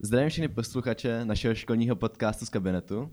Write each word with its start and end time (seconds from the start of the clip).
Zdravím 0.00 0.28
všechny 0.28 0.48
posluchače 0.48 1.24
našeho 1.24 1.54
školního 1.54 1.96
podcastu 1.96 2.46
z 2.46 2.48
kabinetu. 2.48 3.10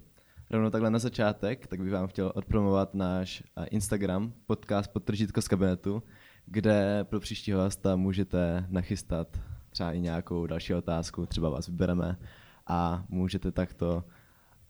Rovnou 0.50 0.70
takhle 0.70 0.90
na 0.90 1.00
začátek, 1.00 1.68
tak 1.68 1.82
bych 1.82 1.92
vám 1.92 2.08
chtěl 2.08 2.32
odpromovat 2.36 2.94
náš 2.94 3.44
Instagram, 3.70 4.34
podcast 4.46 4.92
Podtržítko 4.94 5.42
z 5.42 5.48
kabinetu, 5.48 6.04
kde 6.46 7.04
pro 7.04 7.20
příštího 7.20 7.62
hosta 7.62 7.96
můžete 7.96 8.66
nachystat 8.70 9.40
třeba 9.70 9.92
i 9.92 10.00
nějakou 10.00 10.46
další 10.46 10.74
otázku, 10.74 11.26
třeba 11.26 11.50
vás 11.50 11.68
vybereme 11.68 12.18
a 12.68 13.06
můžete 13.10 13.52
takto 13.52 14.04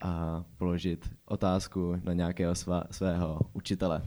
a 0.02 0.44
položit 0.58 1.10
otázku 1.26 2.02
na 2.04 2.14
nějakého 2.14 2.56
svá, 2.56 2.84
svého 2.92 3.40
učitele. 3.54 4.02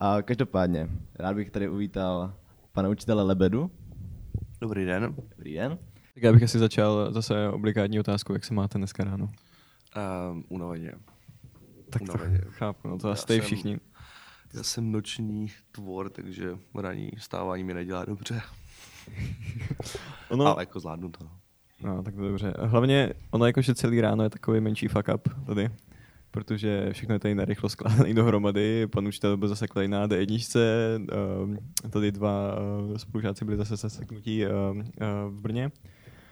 A 0.00 0.22
každopádně, 0.22 0.88
rád 1.14 1.36
bych 1.36 1.50
tady 1.50 1.68
uvítal 1.68 2.34
pana 2.72 2.88
učitele 2.88 3.22
Lebedu. 3.22 3.70
Dobrý 4.60 4.84
den. 4.84 5.14
Dobrý 5.36 5.54
den. 5.54 5.78
Tak 6.20 6.24
já 6.24 6.32
bych 6.32 6.42
asi 6.42 6.58
začal 6.58 7.12
zase 7.12 7.48
obligátní 7.48 8.00
otázku, 8.00 8.32
jak 8.32 8.44
se 8.44 8.54
máte 8.54 8.78
dneska 8.78 9.04
ráno. 9.04 9.28
Um, 10.30 10.44
unaveně. 10.48 10.92
Tak 11.90 12.02
Unaveně. 12.02 12.38
to 12.38 12.50
chápu, 12.50 12.88
no 12.88 12.98
to 12.98 13.06
Já 13.08 13.12
asi 13.12 13.26
tady 13.26 13.38
jsem- 13.38 13.46
všichni. 13.46 13.78
Já 14.54 14.62
jsem 14.62 14.92
noční 14.92 15.46
tvor, 15.72 16.10
takže 16.10 16.58
ranní 16.74 17.10
stávání 17.18 17.64
mi 17.64 17.74
nedělá 17.74 18.04
dobře. 18.04 18.40
Ono, 20.30 20.46
Ale 20.46 20.62
jako 20.62 20.80
zvládnu 20.80 21.08
to. 21.10 21.24
no. 21.24 21.96
no, 21.96 22.02
tak 22.02 22.14
to 22.14 22.20
dobře. 22.28 22.54
Hlavně 22.58 23.12
ono 23.30 23.46
jakože 23.46 23.74
celý 23.74 24.00
ráno 24.00 24.22
je 24.24 24.30
takový 24.30 24.60
menší 24.60 24.88
fuck 24.88 25.08
up 25.14 25.28
tady, 25.46 25.68
protože 26.30 26.88
všechno 26.92 27.14
je 27.14 27.18
tady 27.18 27.34
narychlo 27.34 27.68
skládaný 27.68 28.14
dohromady, 28.20 28.86
pan 28.86 29.06
učitel 29.06 29.36
byl 29.36 29.48
zaseklý 29.48 29.88
na 29.88 30.06
D1, 30.08 31.06
um, 31.42 31.58
tady 31.90 32.12
dva 32.12 32.56
uh, 32.58 32.96
spolužáci 32.96 33.44
byli 33.44 33.56
zase 33.56 33.76
zaseknutí 33.76 34.44
uh, 34.46 34.50
uh, 34.76 34.84
v 35.28 35.40
Brně, 35.40 35.70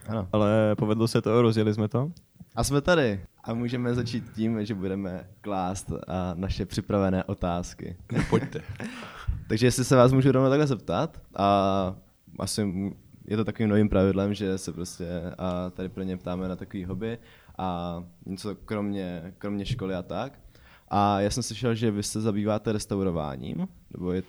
Ano. 0.08 0.28
ale 0.32 0.76
povedlo 0.78 1.08
se 1.08 1.22
to, 1.22 1.42
rozjeli 1.42 1.74
jsme 1.74 1.88
to. 1.88 2.12
A 2.56 2.64
jsme 2.64 2.80
tady. 2.80 3.20
A 3.44 3.54
můžeme 3.54 3.94
začít 3.94 4.24
tím, 4.34 4.64
že 4.64 4.74
budeme 4.74 5.28
klást 5.40 5.92
a, 5.92 6.34
naše 6.34 6.66
připravené 6.66 7.24
otázky. 7.24 7.96
Pojďte. 8.30 8.62
Takže 9.48 9.66
jestli 9.66 9.84
se 9.84 9.96
vás 9.96 10.12
můžu 10.12 10.32
rovnou 10.32 10.50
takhle 10.50 10.66
zeptat, 10.66 11.20
a 11.36 11.94
asi 12.38 12.92
je 13.24 13.36
to 13.36 13.44
takovým 13.44 13.68
novým 13.68 13.88
pravidlem, 13.88 14.34
že 14.34 14.58
se 14.58 14.72
prostě 14.72 15.06
a 15.38 15.70
tady 15.70 15.88
pro 15.88 16.02
ně 16.02 16.16
ptáme 16.16 16.48
na 16.48 16.56
takový 16.56 16.84
hobby 16.84 17.18
a 17.58 17.98
něco 18.26 18.54
kromě, 18.54 19.34
kromě 19.38 19.66
školy 19.66 19.94
a 19.94 20.02
tak. 20.02 20.38
A 20.88 21.20
já 21.20 21.30
jsem 21.30 21.42
slyšel, 21.42 21.74
že 21.74 21.90
vy 21.90 22.02
se 22.02 22.20
zabýváte 22.20 22.72
restaurováním, 22.72 23.68
nebo 23.90 24.12
je, 24.12 24.22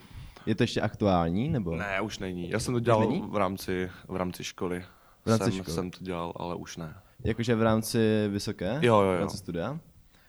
je 0.46 0.56
to 0.56 0.64
ještě 0.64 0.82
aktuální, 0.82 1.50
nebo? 1.50 1.76
Ne, 1.76 2.02
už 2.02 2.20
není. 2.20 2.50
Já 2.50 2.60
jsem 2.60 2.74
to 2.74 2.80
dělal 2.80 3.28
v 3.30 3.36
rámci, 3.36 3.90
v 4.08 4.16
rámci 4.16 4.44
školy. 4.44 4.84
V 5.26 5.30
rámci 5.30 5.44
jsem, 5.44 5.54
školy. 5.64 5.76
jsem 5.76 5.92
to 5.92 5.98
dělal, 6.02 6.34
ale 6.36 6.56
už 6.56 6.78
ne. 6.78 6.96
Jakože 7.24 7.56
v 7.56 7.62
rámci 7.62 8.28
vysoké? 8.30 8.80
Jo, 8.82 9.02
jo, 9.02 9.02
jo. 9.12 9.18
V 9.18 9.20
rámci 9.20 9.38
studia? 9.38 9.80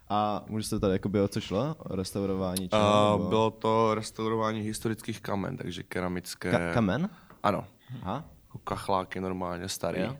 A 0.09 0.45
můžu 0.49 0.63
se 0.69 0.81
tady 0.81 0.93
jakoby 0.93 1.21
o 1.21 1.29
co 1.29 1.41
šlo? 1.41 1.75
O 1.79 1.97
restaurování 1.97 2.69
čeho? 2.69 2.83
Uh, 2.83 3.19
nebo- 3.19 3.29
bylo 3.29 3.51
to 3.51 3.95
restaurování 3.95 4.61
historických 4.61 5.21
kamen, 5.21 5.57
takže 5.57 5.83
keramické. 5.83 6.53
Ka- 6.53 6.75
kamen? 6.75 7.11
Ano. 7.43 7.67
Aha. 8.03 8.25
Kachláky 8.65 9.21
normálně 9.21 9.69
starý. 9.69 10.01
Jo. 10.01 10.17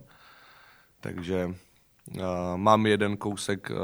Takže 1.01 1.47
uh, 1.47 2.23
mám 2.57 2.87
jeden 2.87 3.17
kousek 3.17 3.71
uh, 3.71 3.77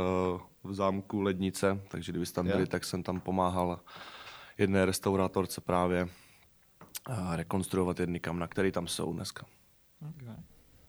v 0.70 0.75
zámku 0.75 1.20
Lednice, 1.20 1.81
takže 1.89 2.12
kdybyste 2.12 2.34
tam 2.34 2.47
Jo. 2.47 2.53
byli, 2.53 2.67
tak 2.67 2.84
jsem 2.84 3.03
tam 3.03 3.20
pomáhal 3.20 3.81
jedné 4.59 4.87
restaurátorce 4.87 5.61
právě 5.61 6.09
uh, 7.09 7.34
rekonstruovat 7.37 8.01
jedny 8.01 8.20
kamna, 8.20 8.47
které 8.47 8.73
tam 8.73 8.87
jsou 8.89 9.12
dneska. 9.12 9.47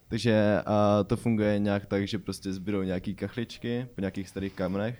Takže 0.09 0.61
a 0.65 1.03
to 1.03 1.17
funguje 1.17 1.59
nějak 1.59 1.85
tak, 1.85 2.07
že 2.07 2.19
prostě 2.19 2.53
zbydou 2.53 2.81
nějaký 2.83 3.15
kachličky 3.15 3.87
po 3.95 4.01
nějakých 4.01 4.29
starých 4.29 4.53
kamenech 4.53 4.95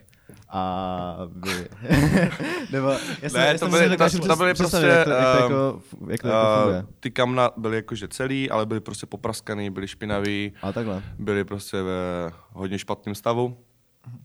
a 0.50 1.18
vy... 1.36 1.68
Nebo, 2.72 2.88
já 3.22 3.30
Ne, 3.34 3.48
já 3.48 3.58
to 3.58 3.68
byly- 3.68 3.98
to- 3.98 4.28
to 4.28 4.36
byly 4.36 4.54
prostě, 4.54 4.78
jak 4.86 5.04
to, 5.06 5.10
jak 5.12 5.38
to, 5.38 5.44
jako, 5.44 5.82
jak 6.10 6.22
to 6.22 6.28
jako 6.28 6.56
funguje. 6.62 6.84
Uh, 6.84 6.90
ty 7.00 7.12
kamna 7.12 7.50
byly 7.58 7.76
jakože 7.76 8.08
celý, 8.08 8.50
ale 8.50 8.66
byly 8.66 8.80
prostě 8.80 9.06
popraskaný, 9.06 9.70
byly 9.70 9.88
špinavý, 9.88 10.54
A 10.62 10.72
takhle. 10.74 11.04
byly 11.20 11.44
prostě 11.44 11.82
ve 11.82 12.32
hodně 12.54 12.80
špatném 12.80 13.16
stavu. 13.16 13.58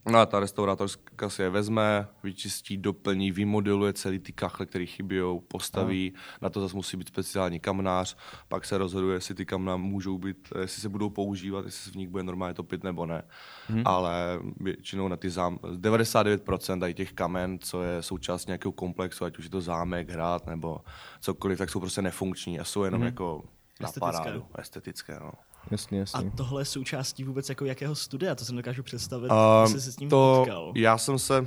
No 0.06 0.18
a 0.18 0.26
ta 0.26 0.40
restaurátorka 0.40 1.30
si 1.30 1.42
je 1.42 1.50
vezme, 1.50 2.08
vyčistí, 2.22 2.76
doplní, 2.76 3.32
vymodeluje 3.32 3.92
celý 3.92 4.18
ty 4.18 4.32
kachle, 4.32 4.66
které 4.66 4.86
chybějí, 4.86 5.40
postaví. 5.48 6.14
Na 6.42 6.50
to 6.50 6.60
zase 6.60 6.76
musí 6.76 6.96
být 6.96 7.08
speciální 7.08 7.60
kamnář. 7.60 8.16
Pak 8.48 8.64
se 8.64 8.78
rozhoduje, 8.78 9.16
jestli 9.16 9.34
ty 9.34 9.46
kamna 9.46 9.76
můžou 9.76 10.18
být, 10.18 10.52
jestli 10.60 10.82
se 10.82 10.88
budou 10.88 11.10
používat, 11.10 11.64
jestli 11.64 11.84
se 11.84 11.90
v 11.90 11.94
nich 11.94 12.08
bude 12.08 12.22
normálně 12.22 12.54
topit 12.54 12.84
nebo 12.84 13.06
ne. 13.06 13.22
Hmm. 13.68 13.82
Ale 13.84 14.40
většinou 14.60 15.08
na 15.08 15.16
ty 15.16 15.30
zám, 15.30 15.56
99% 15.56 16.80
tady 16.80 16.94
těch 16.94 17.12
kamen, 17.12 17.58
co 17.58 17.82
je 17.82 18.02
součást 18.02 18.46
nějakého 18.46 18.72
komplexu, 18.72 19.24
ať 19.24 19.38
už 19.38 19.44
je 19.44 19.50
to 19.50 19.60
zámek, 19.60 20.10
hrad 20.10 20.46
nebo 20.46 20.80
cokoliv, 21.20 21.58
tak 21.58 21.70
jsou 21.70 21.80
prostě 21.80 22.02
nefunkční 22.02 22.60
a 22.60 22.64
jsou 22.64 22.84
jenom 22.84 23.00
hmm. 23.00 23.06
jako 23.06 23.44
na 23.80 23.88
Estetické. 23.88 24.18
parádu, 24.18 24.46
estetické. 24.58 25.18
No. 25.20 25.32
Jasně, 25.70 25.98
A 25.98 26.00
jasně. 26.00 26.30
tohle 26.36 26.60
je 26.60 26.64
součástí 26.64 27.24
vůbec 27.24 27.48
jako 27.48 27.64
jakého 27.64 27.94
studia? 27.94 28.34
To 28.34 28.44
si 28.44 28.52
dokážu 28.52 28.82
představit, 28.82 29.30
Um, 29.30 29.62
jestli 29.62 29.80
se 29.80 29.92
s 29.92 29.96
tím 29.96 30.08
to, 30.08 30.36
potkal. 30.38 30.72
Já 30.76 30.98
jsem 30.98 31.18
se 31.18 31.46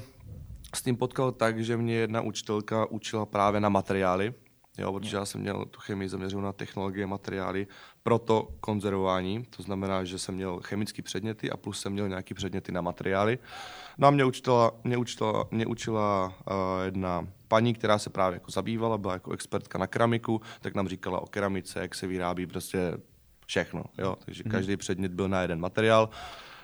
s 0.75 0.81
tím 0.81 0.95
potkal 0.97 1.31
tak, 1.31 1.63
že 1.63 1.77
mě 1.77 1.95
jedna 1.95 2.21
učitelka 2.21 2.85
učila 2.85 3.25
právě 3.25 3.59
na 3.61 3.69
materiály, 3.69 4.33
jo, 4.77 4.93
protože 4.93 5.17
já 5.17 5.25
jsem 5.25 5.41
měl 5.41 5.65
tu 5.65 5.79
chemii 5.79 6.09
zaměřenou 6.09 6.41
na 6.41 6.53
technologie 6.53 7.07
materiály, 7.07 7.67
proto 8.03 8.47
konzervování, 8.59 9.45
to 9.49 9.63
znamená, 9.63 10.03
že 10.03 10.19
jsem 10.19 10.35
měl 10.35 10.59
chemické 10.63 11.01
předměty 11.01 11.51
a 11.51 11.57
plus 11.57 11.79
jsem 11.81 11.93
měl 11.93 12.09
nějaký 12.09 12.33
předměty 12.33 12.71
na 12.71 12.81
materiály. 12.81 13.39
No 13.97 14.07
a 14.07 14.11
mě 14.11 14.25
učila, 14.25 14.71
mě 14.83 14.97
učila, 14.97 15.45
mě 15.51 15.65
učila 15.65 16.25
uh, 16.27 16.53
jedna 16.85 17.27
paní, 17.47 17.73
která 17.73 17.97
se 17.99 18.09
právě 18.09 18.35
jako 18.35 18.51
zabývala, 18.51 18.97
byla 18.97 19.13
jako 19.13 19.31
expertka 19.31 19.77
na 19.77 19.87
keramiku, 19.87 20.41
tak 20.61 20.75
nám 20.75 20.87
říkala 20.87 21.19
o 21.19 21.25
keramice, 21.25 21.79
jak 21.79 21.95
se 21.95 22.07
vyrábí 22.07 22.45
prostě 22.47 22.97
všechno, 23.45 23.83
jo, 23.97 24.15
takže 24.25 24.43
každý 24.43 24.77
předmět 24.77 25.13
byl 25.13 25.29
na 25.29 25.41
jeden 25.41 25.59
materiál. 25.59 26.09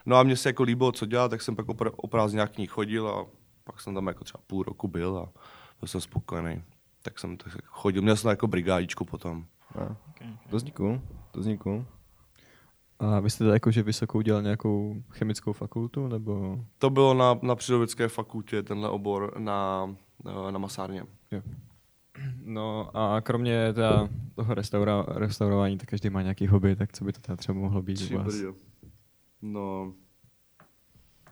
No 0.05 0.15
a 0.15 0.23
mně 0.23 0.35
se 0.37 0.49
jako 0.49 0.63
líbilo, 0.63 0.91
co 0.91 1.05
dělat, 1.05 1.29
tak 1.29 1.41
jsem 1.41 1.55
pak 1.55 1.65
opra- 1.65 1.93
o 1.95 2.07
prázdninách 2.07 2.51
k 2.51 2.57
ní 2.57 2.67
chodil 2.67 3.07
a 3.07 3.25
pak 3.63 3.81
jsem 3.81 3.95
tam 3.95 4.07
jako 4.07 4.23
třeba 4.23 4.41
půl 4.47 4.63
roku 4.63 4.87
byl 4.87 5.17
a 5.17 5.39
byl 5.79 5.87
jsem 5.87 6.01
spokojený. 6.01 6.63
Tak 7.01 7.19
jsem 7.19 7.37
tak 7.37 7.53
chodil, 7.65 8.01
měl 8.01 8.15
jsem 8.15 8.29
jako 8.29 8.47
brigádičku 8.47 9.05
potom. 9.05 9.45
A, 9.75 9.95
to 10.49 10.71
cool, 10.73 11.01
to 11.31 11.57
cool. 11.57 11.85
A 12.99 13.19
vy 13.19 13.29
jste 13.29 13.37
teda 13.37 13.53
jakože 13.53 13.83
vysokou 13.83 14.21
dělal 14.21 14.41
nějakou 14.41 15.03
chemickou 15.09 15.53
fakultu, 15.53 16.07
nebo... 16.07 16.59
To 16.77 16.89
bylo 16.89 17.13
na, 17.13 17.39
na 17.41 17.55
Přírodovědské 17.55 18.07
fakultě, 18.07 18.63
tenhle 18.63 18.89
obor 18.89 19.33
na, 19.37 19.95
na 20.51 20.59
masárně. 20.59 21.03
Jo. 21.31 21.41
No 22.43 22.97
a 22.97 23.21
kromě 23.21 23.73
teda 23.73 24.09
toho 24.35 24.53
restaura, 24.53 25.05
restaurování, 25.07 25.77
tak 25.77 25.89
každý 25.89 26.09
má 26.09 26.21
nějaký 26.21 26.47
hobby, 26.47 26.75
tak 26.75 26.93
co 26.93 27.03
by 27.05 27.13
to 27.13 27.21
teda 27.21 27.35
třeba 27.35 27.57
mohlo 27.59 27.81
být 27.81 27.93
Tři 27.93 28.15
u 28.15 28.17
vás? 28.17 28.33
No, 29.41 29.93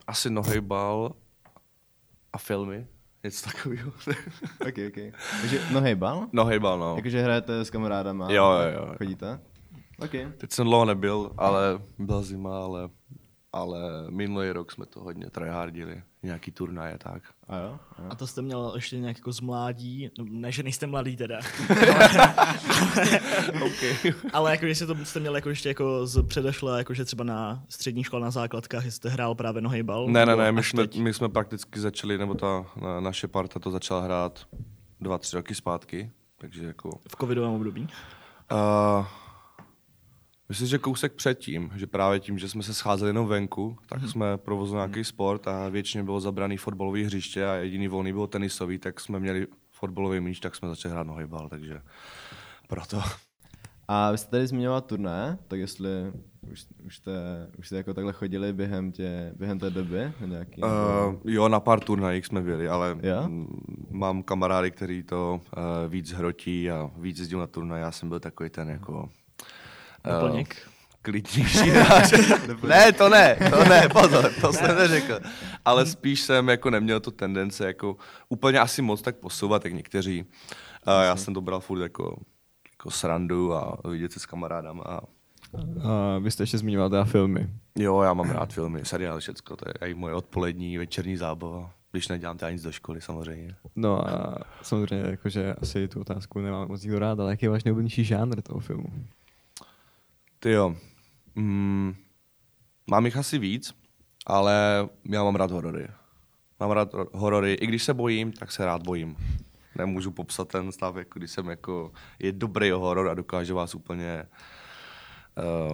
asi 0.08 0.30
nohejbal 0.30 1.16
a 2.34 2.38
filmy, 2.38 2.88
něco 3.24 3.46
takového. 3.46 3.92
ok, 4.62 4.76
ok. 4.88 5.14
Takže 5.42 5.62
no 5.74 5.82
hejbal? 5.82 6.28
nohejbal, 6.34 6.80
no. 6.80 6.96
Jakože 6.96 7.22
hrajete 7.22 7.66
s 7.66 7.70
kamarádama? 7.70 8.32
Jo, 8.32 8.52
jo, 8.52 8.72
jo. 8.80 8.94
Chodíte? 8.98 9.40
Ok. 10.00 10.12
Teď 10.38 10.52
jsem 10.52 10.66
dlouho 10.66 10.86
nebyl, 10.86 11.32
ale 11.38 11.80
byla 12.00 12.22
zima, 12.22 12.64
ale, 12.64 12.90
ale 13.54 13.80
minulý 14.10 14.52
rok 14.52 14.72
jsme 14.72 14.86
to 14.86 15.00
hodně 15.00 15.30
tryhardili. 15.30 16.04
Nějaký 16.24 16.52
turnaje, 16.52 16.98
tak. 16.98 17.24
A 17.48 17.58
jo? 17.58 17.80
A 17.96 18.02
jo. 18.02 18.08
A 18.10 18.16
to 18.16 18.28
jste 18.28 18.42
měl 18.42 18.72
ještě 18.76 19.00
nějak 19.00 19.18
jako 19.18 19.32
z 19.32 19.40
mládí, 19.40 20.10
no, 20.18 20.26
ne, 20.30 20.52
že 20.52 20.64
nejste 20.64 20.88
mladý 20.88 21.18
teda, 21.18 21.40
okay. 23.66 24.14
ale 24.34 24.52
jako 24.52 24.66
jestli 24.66 24.88
to 24.88 24.96
jste 25.06 25.20
měl 25.20 25.36
jako 25.36 25.50
ještě 25.50 25.70
jako 25.70 26.08
z 26.08 26.24
předešle, 26.24 26.78
jakože 26.78 27.06
třeba 27.06 27.24
na 27.24 27.64
střední 27.70 28.04
škole 28.04 28.22
na 28.22 28.32
základkách, 28.32 28.86
jste 28.86 29.10
hrál 29.10 29.36
právě 29.36 29.62
nohejbal? 29.62 30.08
Ne, 30.08 30.26
ne, 30.26 30.36
ne, 30.36 30.52
my 30.52 30.64
jsme, 30.64 30.88
teď? 30.88 31.00
my 31.00 31.14
jsme 31.14 31.30
prakticky 31.30 31.80
začali, 31.80 32.18
nebo 32.18 32.34
ta 32.34 32.66
na, 32.82 33.00
naše 33.00 33.28
parta 33.28 33.60
to 33.60 33.72
začala 33.72 34.02
hrát 34.02 34.48
dva, 35.02 35.18
tři 35.18 35.36
roky 35.36 35.56
zpátky, 35.56 36.12
takže 36.38 36.66
jako... 36.66 36.90
V 37.08 37.16
covidovém 37.20 37.52
období? 37.52 37.88
Uh, 38.52 39.06
myslím, 40.50 40.68
že 40.68 40.78
kousek 40.78 41.14
předtím, 41.14 41.72
že 41.76 41.88
právě 41.88 42.20
tím, 42.20 42.38
že 42.38 42.50
jsme 42.50 42.64
se 42.64 42.74
scházeli 42.74 43.10
jenom 43.10 43.28
venku, 43.28 43.78
tak 43.90 44.04
jsme 44.08 44.38
provozovali 44.38 44.90
nějaký 44.90 45.04
sport 45.04 45.48
a 45.48 45.70
většině 45.70 46.04
bylo 46.04 46.20
zabraný 46.20 46.58
fotbalové 46.58 47.00
hřiště 47.00 47.48
a 47.48 47.54
jediný 47.54 47.88
volný 47.88 48.12
bylo 48.14 48.28
tenisový, 48.28 48.78
tak 48.78 49.00
jsme 49.00 49.20
měli 49.20 49.48
fotbalový 49.72 50.20
míč, 50.20 50.40
tak 50.40 50.56
jsme 50.56 50.70
začali 50.70 50.92
hrát 50.92 51.08
nohybal, 51.08 51.50
takže 51.50 51.82
proto. 52.68 53.02
A 53.88 54.12
vy 54.12 54.18
jste 54.18 54.32
tady 54.32 54.48
zmiňoval 54.48 54.82
turné, 54.82 55.38
tak 55.48 55.60
jestli 55.60 55.90
už, 56.52 56.66
už, 56.86 56.98
jste, 56.98 57.12
už 57.58 57.68
jste 57.68 57.78
jako 57.78 57.94
takhle 57.94 58.14
chodili 58.14 58.54
během, 58.54 58.92
tě, 58.92 59.34
během 59.36 59.60
té 59.60 59.70
doby? 59.70 60.12
Nějaký, 60.26 60.62
Uh, 60.62 61.16
jo, 61.26 61.50
na 61.50 61.60
pár 61.60 61.80
turnajích 61.80 62.26
jsme 62.26 62.42
byli, 62.42 62.68
ale 62.68 62.98
Jo? 63.04 63.30
mám 63.92 64.24
kamarády, 64.24 64.72
který 64.72 65.04
to 65.04 65.42
uh, 65.58 65.64
víc 65.92 66.12
hrotí 66.12 66.72
a 66.72 66.92
víc 66.98 67.20
jezdil 67.20 67.40
na 67.40 67.48
turnaj. 67.48 67.82
Já 67.82 67.92
jsem 67.92 68.10
byl 68.10 68.20
takový 68.20 68.50
ten 68.50 68.70
jako... 68.70 69.10
Doplněk? 70.04 70.70
klidnější 71.02 71.70
hráč. 71.70 72.12
ne, 72.68 72.92
to 72.92 73.10
ne, 73.10 73.38
to 73.50 73.64
ne, 73.66 73.90
pozor, 73.90 74.32
to 74.42 74.54
jsem 74.54 74.78
neřekl. 74.78 75.20
Ale 75.66 75.86
spíš 75.86 76.22
jsem 76.22 76.50
jako 76.50 76.70
neměl 76.70 77.00
tu 77.00 77.12
tendence 77.12 77.68
jako 77.68 77.98
úplně 78.30 78.60
asi 78.60 78.82
moc 78.82 79.02
tak 79.02 79.16
posouvat, 79.16 79.66
jak 79.66 79.74
někteří. 79.74 80.26
A 80.84 81.04
já 81.04 81.16
jsem 81.16 81.34
to 81.34 81.42
bral 81.42 81.60
furt 81.60 81.82
jako, 81.82 82.18
jako 82.72 82.92
srandu 82.92 83.54
a 83.54 83.78
vidět 83.90 84.12
se 84.12 84.20
s 84.20 84.26
kamarádama. 84.26 84.84
A... 84.84 85.00
A 85.84 86.18
vy 86.20 86.32
jste 86.32 86.44
ještě 86.44 86.58
zmiňoval 86.58 86.90
teda 86.90 87.04
filmy. 87.04 87.50
Jo, 87.78 88.02
já 88.02 88.14
mám 88.14 88.30
rád 88.30 88.54
filmy, 88.54 88.86
seriály, 88.86 89.22
všecko, 89.22 89.56
to 89.56 89.66
je 89.70 89.90
i 89.92 89.94
moje 89.94 90.14
odpolední, 90.14 90.78
večerní 90.78 91.18
zábava. 91.18 91.72
Když 91.92 92.08
nedělám 92.08 92.38
teda 92.38 92.52
nic 92.52 92.62
do 92.62 92.72
školy, 92.72 93.02
samozřejmě. 93.02 93.56
No 93.76 94.10
a 94.10 94.38
samozřejmě 94.62 95.10
jakože 95.10 95.54
asi 95.62 95.88
tu 95.88 96.02
otázku 96.02 96.40
nemám 96.40 96.68
moc 96.68 96.84
nikdo 96.84 97.00
rád, 97.00 97.20
ale 97.20 97.32
jaký 97.32 97.46
je 97.46 97.50
váš 97.50 97.64
nejoblíbenější 97.64 98.04
žánr 98.04 98.42
toho 98.42 98.60
filmu? 98.60 98.88
Ty 100.40 100.52
jo. 100.52 100.76
Mm, 101.36 101.96
mám 102.90 103.06
jich 103.06 103.18
asi 103.18 103.38
víc, 103.38 103.74
ale 104.26 104.90
já 105.10 105.24
mám 105.24 105.36
rád 105.36 105.52
horory. 105.52 105.88
Mám 106.60 106.72
rád 106.72 106.94
ro- 106.94 107.10
horory. 107.14 107.54
I 107.54 107.68
když 107.68 107.84
se 107.84 107.94
bojím, 107.94 108.32
tak 108.32 108.52
se 108.52 108.66
rád 108.66 108.84
bojím. 108.84 109.16
Nemůžu 109.78 110.12
popsat 110.12 110.48
ten 110.48 110.72
stav, 110.72 110.96
jako 110.96 111.20
když 111.20 111.32
jsem 111.32 111.48
jako, 111.50 111.92
je 112.20 112.32
dobrý 112.32 112.72
horor 112.72 113.10
a 113.10 113.14
dokáže 113.14 113.54
vás 113.54 113.76
úplně 113.76 114.26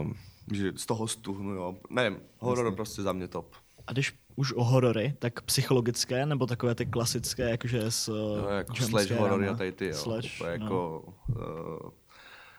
um, 0.02 0.16
že 0.54 0.72
z 0.76 0.86
toho 0.86 1.08
stuhnu, 1.08 1.52
jo. 1.52 1.76
Nevím, 1.90 2.20
horor 2.40 2.66
Jasně. 2.66 2.76
prostě 2.76 3.02
za 3.02 3.14
mě 3.14 3.28
top. 3.28 3.56
A 3.88 3.92
když 3.92 4.14
už 4.36 4.54
o 4.54 4.64
horory, 4.64 5.14
tak 5.20 5.42
psychologické, 5.42 6.26
nebo 6.26 6.46
takové 6.46 6.76
ty 6.76 6.86
klasické, 6.86 7.50
jakože 7.50 7.92
s 7.92 8.10
uh, 8.10 8.52
jako 8.58 8.76
slash 8.76 9.12
horory 9.12 9.48
a 9.48 9.56
tady 9.56 9.72
ty, 9.72 9.88
jo. 9.88 9.94
Slash, 9.94 10.36
Úplně 10.42 10.58
no. 10.58 10.64
jako, 10.64 11.14
uh, 11.30 11.90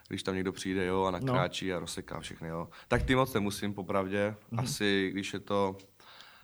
když 0.09 0.23
tam 0.23 0.35
někdo 0.35 0.53
přijde, 0.53 0.87
jo, 0.87 1.05
a 1.05 1.11
nakráčí 1.11 1.73
a 1.73 1.79
rozseká 1.79 2.21
všechny, 2.21 2.49
jo. 2.49 2.69
Tak 2.89 3.03
ty 3.03 3.15
moc 3.15 3.35
nemusím, 3.35 3.75
popravdě. 3.75 4.35
Mhm. 4.51 4.61
Asi, 4.61 5.11
když 5.13 5.33
je 5.33 5.41
to, 5.41 5.77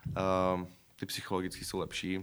uh, 0.07 0.67
ty 0.97 1.07
psychologické 1.07 1.65
jsou 1.65 1.79
lepší. 1.79 2.21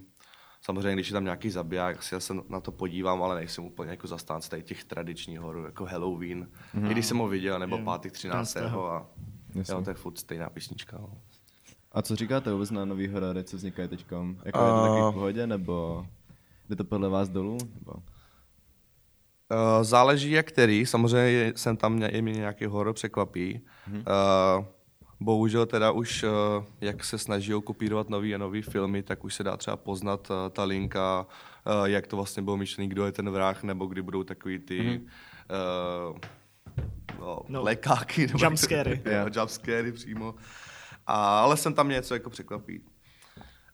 Samozřejmě, 0.62 0.94
když 0.94 1.08
je 1.08 1.14
tam 1.14 1.24
nějaký 1.24 1.50
zabiják, 1.50 1.98
asi 1.98 2.16
já 2.16 2.20
se 2.20 2.34
na 2.50 2.60
to 2.60 2.72
podívám, 2.72 3.24
ale 3.24 3.36
nejsem 3.36 3.64
úplně 3.64 3.92
jako 3.92 4.08
zastánce 4.08 4.50
tady 4.50 4.64
těch 4.64 4.84
tradičních 4.84 5.40
horů, 5.40 5.66
jako 5.66 5.86
Halloween. 5.86 6.50
Mm-hmm. 6.76 6.90
I 6.90 6.92
když 6.92 7.06
jsem 7.06 7.18
ho 7.18 7.28
viděl, 7.28 7.60
nebo 7.60 7.78
Jo, 7.78 7.86
pátý 7.86 8.10
13. 8.10 8.50
13. 8.54 8.74
a 8.76 9.06
Jasně. 9.56 9.74
jo, 9.74 9.82
to 9.82 9.90
je 9.90 9.94
furt 9.94 10.18
stejná 10.18 10.50
písnička. 10.50 10.98
No. 10.98 11.18
A 11.92 12.02
co 12.02 12.16
říkáte 12.16 12.54
vůbec 12.54 12.72
na 12.72 12.86
nový 12.86 13.08
horory, 13.08 13.44
co 13.44 13.58
vznikají 13.58 13.88
teďkom? 13.88 14.38
Jako 14.46 14.60
je 14.60 14.72
to 14.72 14.82
taky 14.82 15.02
v 15.02 15.14
pohodě, 15.14 15.48
nebo 15.48 16.06
jde 16.70 16.76
to 16.76 16.84
podle 16.84 17.10
vás 17.10 17.30
dolů? 17.30 17.58
Nebo? 17.76 17.94
Uh, 19.52 19.84
záleží 19.84 20.32
jak 20.32 20.48
který, 20.48 20.86
samozřejmě 20.86 21.54
jsem 21.56 21.78
tam 21.78 21.94
mě, 21.94 22.10
je 22.14 22.22
mě 22.22 22.34
nějaký 22.34 22.66
horor 22.66 22.94
překvapí. 22.94 23.62
Mm-hmm. 23.92 24.04
Uh, 24.60 24.66
bohužel 25.20 25.66
teda 25.66 25.92
už, 25.92 26.24
uh, 26.24 26.30
jak 26.82 27.04
se 27.04 27.18
snaží 27.18 27.54
kopírovat 27.64 28.10
nový 28.10 28.36
a 28.36 28.38
nový 28.38 28.62
filmy, 28.62 29.04
tak 29.04 29.24
už 29.24 29.34
se 29.34 29.44
dá 29.44 29.58
třeba 29.58 29.78
poznat 29.78 30.30
uh, 30.30 30.36
ta 30.50 30.64
linka, 30.64 31.26
uh, 31.82 31.86
jak 31.86 32.08
to 32.08 32.16
vlastně 32.16 32.44
bylo 32.44 32.58
myšlený, 32.58 32.90
kdo 32.90 33.06
je 33.06 33.12
ten 33.12 33.30
vrah, 33.30 33.64
nebo 33.64 33.86
kdy 33.86 34.02
budou 34.02 34.24
takový 34.24 34.60
ty 34.60 34.82
mm-hmm. 34.82 35.02
uh, 36.12 36.18
no, 37.20 37.42
No, 37.48 37.64
lekáky. 37.64 38.28
nebo 38.28 38.46
jumpscary. 38.46 39.02
Jo, 39.06 39.26
jumpscary 39.36 39.92
přímo. 39.92 40.36
A, 41.08 41.40
ale 41.40 41.58
jsem 41.58 41.74
tam 41.74 41.90
něco 41.90 42.14
jako 42.14 42.30
překvapí. 42.30 42.82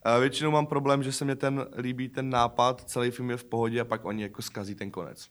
A 0.03 0.17
většinou 0.17 0.51
mám 0.51 0.65
problém, 0.65 1.03
že 1.03 1.11
se 1.11 1.25
mě 1.25 1.35
ten 1.35 1.65
líbí 1.77 2.09
ten 2.09 2.29
nápad, 2.29 2.81
celý 2.81 3.11
film 3.11 3.29
je 3.29 3.37
v 3.37 3.43
pohodě 3.43 3.81
a 3.81 3.85
pak 3.85 4.05
oni 4.05 4.23
jako 4.23 4.41
skazí 4.41 4.75
ten 4.75 4.91
konec. 4.91 5.29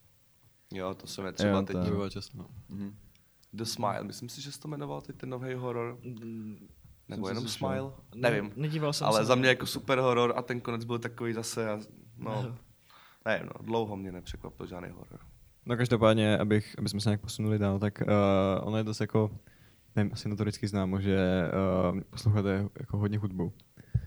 Jo, 0.75 0.95
to 0.95 1.07
se 1.07 1.23
mi 1.23 1.33
třeba 1.33 1.51
Jo, 1.51 1.63
teď... 1.63 1.77
to 1.77 1.83
je- 1.85 1.91
Bývá 1.91 2.11
často. 2.11 2.39
No. 2.39 2.47
The 3.53 3.65
Smile, 3.65 4.03
myslím 4.05 4.29
si, 4.29 4.43
že 4.43 4.53
se 4.53 4.61
to 4.61 4.69
jmenoval 4.69 5.01
teď 5.01 5.17
ten 5.17 5.29
nový 5.31 5.55
horor. 5.55 5.99
Nebo 7.09 7.27
si 7.27 7.31
jenom. 7.31 7.49
Smile? 7.49 7.93
Nevím. 8.15 8.53
Nedíval 8.57 8.93
jsem 8.93 9.07
Ale 9.07 9.21
se. 9.21 9.25
za 9.25 9.35
mě 9.35 9.49
jako 9.49 9.67
super 9.67 9.99
horor 9.99 10.33
a 10.37 10.43
ten 10.43 10.61
konec 10.61 10.85
byl 10.85 10.99
takový 10.99 11.33
zase, 11.33 11.71
a, 11.71 11.79
no, 12.19 12.57
nevím, 13.25 13.47
no, 13.47 13.53
dlouho 13.67 13.97
mě 13.97 14.13
nepřekvapil 14.13 14.67
žádný 14.67 14.89
horor. 14.91 15.21
No 15.67 15.77
každopádně, 15.77 16.39
abych, 16.39 16.75
aby 16.79 16.89
jsme 16.89 17.01
se 17.01 17.09
nějak 17.09 17.21
posunuli 17.21 17.59
dál, 17.59 17.79
tak 17.79 18.03
uh, 18.07 18.69
ono 18.69 18.77
je 18.77 18.85
dost 18.85 19.01
jako, 19.01 19.39
nevím, 19.97 20.13
asi 20.13 20.29
notoricky 20.29 20.69
známo, 20.69 21.01
že 21.01 21.19
uh, 21.95 22.01
posloucháte 22.11 22.69
jako 22.81 22.99
hodně 22.99 23.19
hudbu. 23.19 23.53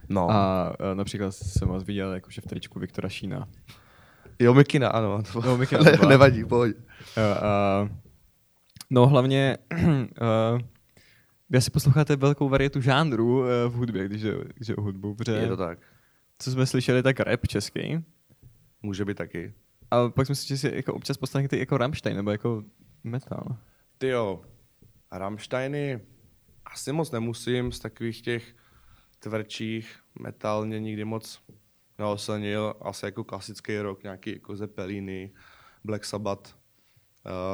No. 0.10 0.32
A 0.32 0.70
uh, 0.80 0.96
například 0.98 1.32
jsem 1.32 1.68
vás 1.68 1.84
viděl 1.84 2.14
jakože 2.14 2.42
v 2.42 2.46
tričku 2.46 2.80
Viktora 2.80 3.10
Šína. 3.10 3.48
Jo, 4.40 4.54
Mikina, 4.54 4.90
ano. 4.90 5.24
To, 5.34 5.42
No, 5.42 5.58
Mikina 5.58 5.82
ne, 5.84 5.98
nevadí, 6.08 6.46
pohodě. 6.46 6.74
Uh, 6.74 6.82
uh, 7.84 7.90
no 8.90 9.08
hlavně, 9.08 9.58
uh, 9.74 10.60
vy 11.50 11.58
asi 11.58 11.72
posloucháte 11.72 12.16
velkou 12.16 12.50
varietu 12.50 12.82
žánrů 12.82 13.40
uh, 13.40 13.46
v 13.68 13.74
hudbě, 13.74 14.06
když 14.06 14.22
je, 14.22 14.34
když 14.56 14.68
je 14.68 14.76
o 14.76 14.82
hudbu, 14.82 15.16
protože 15.16 15.32
Je 15.38 15.48
to 15.48 15.58
tak. 15.58 15.80
co 16.40 16.52
jsme 16.52 16.66
slyšeli, 16.66 17.04
tak 17.04 17.20
rap 17.20 17.48
český. 17.48 18.00
Může 18.82 19.06
být 19.06 19.18
taky. 19.18 19.54
A 19.92 20.10
pak 20.10 20.26
jsme 20.26 20.36
si, 20.36 20.48
že 20.48 20.58
si 20.58 20.72
jako 20.76 20.94
občas 20.94 21.18
poslechnete 21.18 21.58
jako 21.58 21.78
Rammstein, 21.78 22.16
nebo 22.18 22.32
jako 22.32 22.64
metal. 23.04 23.56
Ty 23.98 24.08
jo, 24.08 24.42
Rammsteiny 25.12 26.00
asi 26.66 26.92
moc 26.92 27.12
nemusím, 27.12 27.72
z 27.72 27.80
takových 27.80 28.22
těch 28.22 28.56
tvrdších 29.20 29.96
metal 30.20 30.66
mě 30.66 30.80
nikdy 30.80 31.06
moc 31.06 31.40
neoslnil, 32.00 32.76
asi 32.82 33.06
jako 33.06 33.24
klasický 33.24 33.80
rock, 33.80 34.04
nějaký 34.04 34.32
jako 34.32 34.56
Zeppeliny, 34.56 35.34
Black 35.84 36.06
Sabbath, 36.06 36.58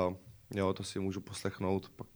uh, 0.07 0.15
jo, 0.55 0.73
to 0.73 0.83
si 0.83 0.99
můžu 0.99 1.21
poslechnout, 1.21 1.89
pak 1.89 2.07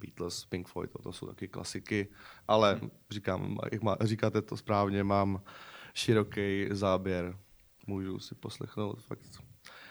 Beatles, 0.00 0.44
Pink 0.44 0.68
Floyd, 0.68 0.90
to, 0.90 1.02
to 1.02 1.12
jsou 1.12 1.26
taky 1.26 1.48
klasiky, 1.48 2.08
ale 2.48 2.80
říkám, 3.10 3.58
jak 3.72 3.82
má, 3.82 3.96
říkáte 4.00 4.42
to 4.42 4.56
správně, 4.56 5.04
mám 5.04 5.42
široký 5.94 6.68
záběr, 6.70 7.38
můžu 7.86 8.18
si 8.18 8.34
poslechnout 8.34 9.02
fakt 9.02 9.20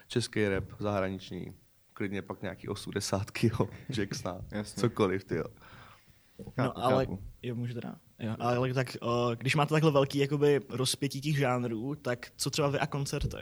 český 0.07 0.47
rap, 0.47 0.63
zahraniční, 0.79 1.53
klidně 1.93 2.21
pak 2.21 2.41
nějaký 2.41 2.67
osmdesátky, 2.67 3.51
jo, 3.59 3.69
Jacksona, 3.97 4.41
cokoliv, 4.63 5.23
ty 5.23 5.35
jo. 5.35 5.45
Chápu, 6.43 6.79
No, 6.79 6.85
ale, 6.85 7.05
chápu. 7.05 7.19
jo, 7.41 7.55
můžu 7.55 7.73
teda. 7.73 7.95
Jo, 8.19 8.35
ale 8.39 8.73
tak, 8.73 8.97
uh, 9.01 9.35
když 9.35 9.55
máte 9.55 9.73
takhle 9.73 9.91
velký 9.91 10.17
jakoby, 10.17 10.59
rozpětí 10.69 11.21
těch 11.21 11.37
žánrů, 11.37 11.95
tak 11.95 12.31
co 12.37 12.49
třeba 12.49 12.67
vy 12.69 12.79
a 12.79 12.87
koncerty? 12.87 13.37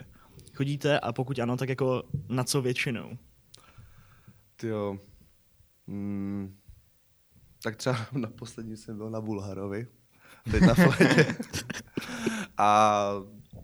Chodíte 0.54 1.00
a 1.00 1.12
pokud 1.12 1.38
ano, 1.38 1.56
tak 1.56 1.68
jako 1.68 2.02
na 2.28 2.44
co 2.44 2.62
většinou? 2.62 3.18
Ty 4.56 4.66
jo. 4.66 4.98
Mm, 5.86 6.56
tak 7.62 7.76
třeba 7.76 7.96
na 8.12 8.30
poslední 8.30 8.76
jsem 8.76 8.96
byl 8.96 9.10
na 9.10 9.20
Bulharovi, 9.20 9.86
teď 10.50 10.62
na 10.62 10.74
flétě. 10.74 11.26
A 12.58 13.02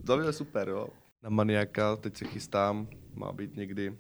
to 0.07 0.17
bylo 0.17 0.33
super, 0.33 0.69
jo. 0.69 0.89
Na 1.23 1.31
Maniaka 1.31 1.97
teď 1.97 2.17
se 2.17 2.25
chystám, 2.25 2.89
má 3.15 3.33
být 3.33 3.57
někdy. 3.57 3.99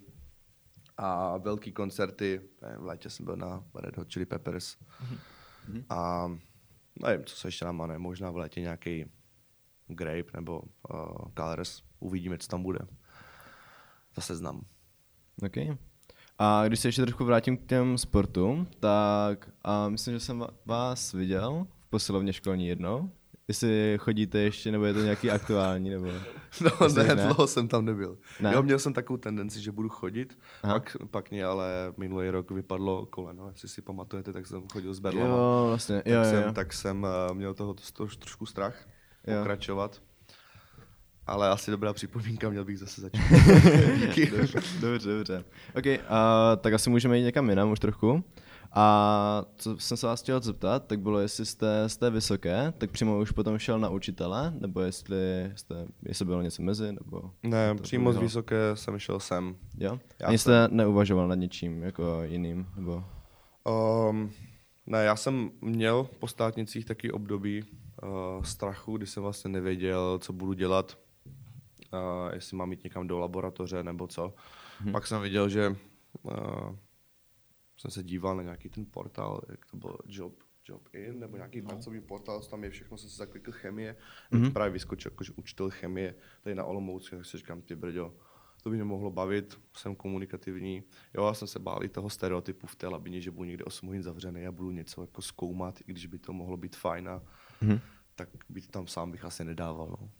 A 0.96 1.36
velký 1.36 1.72
koncerty, 1.72 2.40
v 2.78 2.84
létě 2.84 3.10
jsem 3.10 3.26
byl 3.26 3.36
na 3.36 3.64
Red 3.74 3.96
Hot 3.96 4.12
Chili 4.12 4.26
Peppers. 4.26 4.76
A 5.90 6.28
nevím, 7.02 7.24
co 7.24 7.36
se 7.36 7.48
ještě 7.48 7.64
nám 7.64 7.88
ne, 7.88 7.98
možná 7.98 8.30
v 8.30 8.36
létě 8.36 8.60
nějaký 8.60 9.04
Grape 9.86 10.30
nebo 10.34 10.60
uh, 10.60 10.68
Colors. 11.36 11.82
Uvidíme, 12.00 12.38
co 12.38 12.48
tam 12.48 12.62
bude. 12.62 12.78
Zase 14.14 14.36
znám. 14.36 14.64
OK. 15.46 15.78
A 16.38 16.66
když 16.66 16.80
se 16.80 16.88
ještě 16.88 17.02
trošku 17.02 17.24
vrátím 17.24 17.56
k 17.56 17.66
těm 17.66 17.98
sportům, 17.98 18.66
tak 18.80 19.50
a 19.62 19.88
myslím, 19.88 20.14
že 20.14 20.20
jsem 20.20 20.46
vás 20.66 21.12
viděl 21.12 21.66
v 21.80 21.86
posilovně 21.86 22.32
školní 22.32 22.66
jednou. 22.66 23.10
Jestli 23.48 23.96
chodíte 24.00 24.38
ještě, 24.38 24.72
nebo 24.72 24.84
je 24.84 24.94
to 24.94 25.00
nějaký 25.00 25.30
aktuální, 25.30 25.90
nebo... 25.90 26.06
No 26.60 26.88
ne, 26.88 27.04
ne? 27.04 27.14
dlouho 27.14 27.46
jsem 27.46 27.68
tam 27.68 27.84
nebyl. 27.84 28.18
Ne? 28.40 28.52
Jo, 28.54 28.62
měl 28.62 28.78
jsem 28.78 28.92
takovou 28.92 29.16
tendenci, 29.16 29.60
že 29.60 29.72
budu 29.72 29.88
chodit, 29.88 30.38
Aha. 30.62 30.74
pak, 30.74 30.96
pak 31.10 31.30
mě 31.30 31.44
ale 31.44 31.92
minulý 31.96 32.30
rok 32.30 32.50
vypadlo 32.50 33.06
koleno, 33.06 33.48
jestli 33.48 33.68
si 33.68 33.82
pamatujete, 33.82 34.32
tak 34.32 34.46
jsem 34.46 34.68
chodil 34.72 34.94
s 34.94 34.98
berlama. 34.98 35.36
Jo, 35.36 35.64
vlastně, 35.68 35.96
tak, 35.96 36.06
jo, 36.06 36.18
jo, 36.18 36.24
jsem, 36.24 36.42
jo. 36.42 36.52
tak 36.52 36.72
jsem 36.72 37.02
uh, 37.02 37.36
měl 37.36 37.54
toho 37.54 37.74
troš, 37.74 38.16
trošku 38.16 38.46
strach 38.46 38.86
Jo. 39.26 39.38
pokračovat. 39.38 40.02
Ale 41.26 41.48
asi 41.48 41.70
dobrá 41.70 41.92
připomínka, 41.92 42.50
měl 42.50 42.64
bych 42.64 42.78
zase 42.78 43.00
začít. 43.00 44.30
Dobře, 44.36 44.60
dobře, 44.80 45.10
dobře. 45.10 45.44
OK, 45.76 45.86
a, 46.08 46.56
tak 46.56 46.72
asi 46.74 46.90
můžeme 46.90 47.18
jít 47.18 47.24
někam 47.24 47.50
jinam 47.50 47.70
už 47.70 47.80
trochu. 47.80 48.24
A 48.76 49.44
co 49.56 49.78
jsem 49.78 49.96
se 49.96 50.06
vás 50.06 50.22
chtěl 50.22 50.40
zeptat, 50.40 50.86
tak 50.86 51.00
bylo, 51.00 51.18
jestli 51.18 51.46
jste, 51.46 51.88
jste 51.88 52.10
vysoké, 52.10 52.72
tak 52.78 52.90
přímo 52.90 53.18
už 53.18 53.30
potom 53.30 53.58
šel 53.58 53.78
na 53.78 53.88
učitele, 53.88 54.54
nebo 54.60 54.80
jestli, 54.80 55.52
jste, 55.54 55.86
jestli 56.02 56.24
bylo 56.24 56.42
něco 56.42 56.62
mezi, 56.62 56.92
nebo... 56.92 57.30
ne, 57.42 57.74
přímo 57.74 58.12
z 58.12 58.16
vysoké 58.16 58.56
jsem 58.74 58.98
šel 58.98 59.20
sem. 59.20 59.56
Jo? 59.78 60.00
Já 60.20 60.26
Ani 60.26 60.38
jste 60.38 60.68
neuvažoval 60.70 61.28
nad 61.28 61.34
něčím 61.34 61.82
jako 61.82 62.22
jiným, 62.22 62.66
nebo... 62.76 63.04
Um, 64.10 64.30
ne, 64.86 65.04
já 65.04 65.16
jsem 65.16 65.50
měl 65.60 66.08
po 66.18 66.28
státnicích 66.28 66.84
taky 66.84 67.12
období 67.12 67.62
uh, 67.62 68.42
strachu, 68.42 68.96
kdy 68.96 69.06
jsem 69.06 69.22
vlastně 69.22 69.50
nevěděl, 69.50 70.18
co 70.18 70.32
budu 70.32 70.52
dělat, 70.52 70.98
uh, 71.92 72.34
jestli 72.34 72.56
mám 72.56 72.70
jít 72.70 72.84
někam 72.84 73.06
do 73.06 73.18
laboratoře 73.18 73.82
nebo 73.82 74.06
co. 74.06 74.34
Hmm. 74.78 74.92
Pak 74.92 75.06
jsem 75.06 75.22
viděl, 75.22 75.48
že 75.48 75.76
uh, 76.22 76.34
jsem 77.76 77.90
se 77.90 78.02
díval 78.02 78.36
na 78.36 78.42
nějaký 78.42 78.68
ten 78.68 78.86
portál, 78.90 79.40
jak 79.48 79.66
to 79.66 79.76
byl 79.76 79.98
Job, 80.06 80.34
Job 80.68 80.88
In, 80.92 81.20
nebo 81.20 81.36
nějaký 81.36 81.60
no. 81.60 81.68
pracovní 81.68 82.00
portál, 82.00 82.40
tam 82.40 82.64
je 82.64 82.70
všechno, 82.70 82.98
jsem 82.98 83.10
se 83.10 83.16
zaklikl 83.16 83.52
chemie, 83.52 83.96
mm-hmm. 84.32 84.52
právě 84.52 84.72
vyskočil 84.72 85.10
jakože 85.12 85.32
učitel 85.36 85.70
chemie, 85.70 86.14
tady 86.40 86.54
na 86.54 86.64
Olomouci, 86.64 87.10
tak 87.10 87.24
si 87.24 87.38
říkám, 87.38 87.62
ty 87.62 87.76
brďo, 87.76 88.14
to 88.62 88.70
by 88.70 88.76
mě 88.76 88.84
mohlo 88.84 89.10
bavit, 89.10 89.60
jsem 89.76 89.96
komunikativní. 89.96 90.84
Jo, 91.14 91.26
já 91.26 91.34
jsem 91.34 91.48
se 91.48 91.58
bál 91.58 91.84
i 91.84 91.88
toho 91.88 92.10
stereotypu 92.10 92.66
v 92.66 92.76
té 92.76 92.88
labině, 92.88 93.20
že 93.20 93.30
budu 93.30 93.44
někde 93.44 93.64
8 93.64 93.86
hodin 93.86 94.02
zavřený 94.02 94.46
a 94.46 94.52
budu 94.52 94.70
něco 94.70 95.00
jako 95.00 95.22
zkoumat, 95.22 95.80
i 95.80 95.84
když 95.86 96.06
by 96.06 96.18
to 96.18 96.32
mohlo 96.32 96.56
být 96.56 96.76
fajn 96.76 97.08
a 97.08 97.22
mm-hmm. 97.62 97.80
tak 98.14 98.28
by 98.48 98.60
to 98.60 98.68
tam 98.68 98.86
sám 98.86 99.10
bych 99.10 99.24
asi 99.24 99.44
nedával. 99.44 99.96
No. 100.00 100.10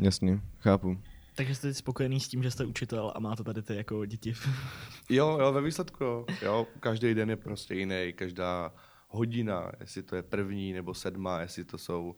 Jasně, 0.00 0.40
chápu. 0.58 0.98
Takže 1.36 1.54
jste 1.54 1.74
spokojený 1.74 2.20
s 2.20 2.28
tím, 2.28 2.42
že 2.42 2.50
jste 2.50 2.64
učitel 2.64 3.12
a 3.14 3.20
máte 3.20 3.44
tady 3.44 3.62
ty 3.62 3.76
jako 3.76 4.06
děti? 4.06 4.34
jo, 5.10 5.38
jo, 5.40 5.52
ve 5.52 5.62
výsledku 5.62 6.04
jo. 6.04 6.26
jo. 6.42 6.66
Každý 6.80 7.14
den 7.14 7.30
je 7.30 7.36
prostě 7.36 7.74
jiný, 7.74 8.12
každá 8.16 8.72
hodina, 9.08 9.72
jestli 9.80 10.02
to 10.02 10.16
je 10.16 10.22
první 10.22 10.72
nebo 10.72 10.94
sedma, 10.94 11.40
jestli 11.40 11.64
to 11.64 11.78
jsou 11.78 12.04
uh, 12.06 12.14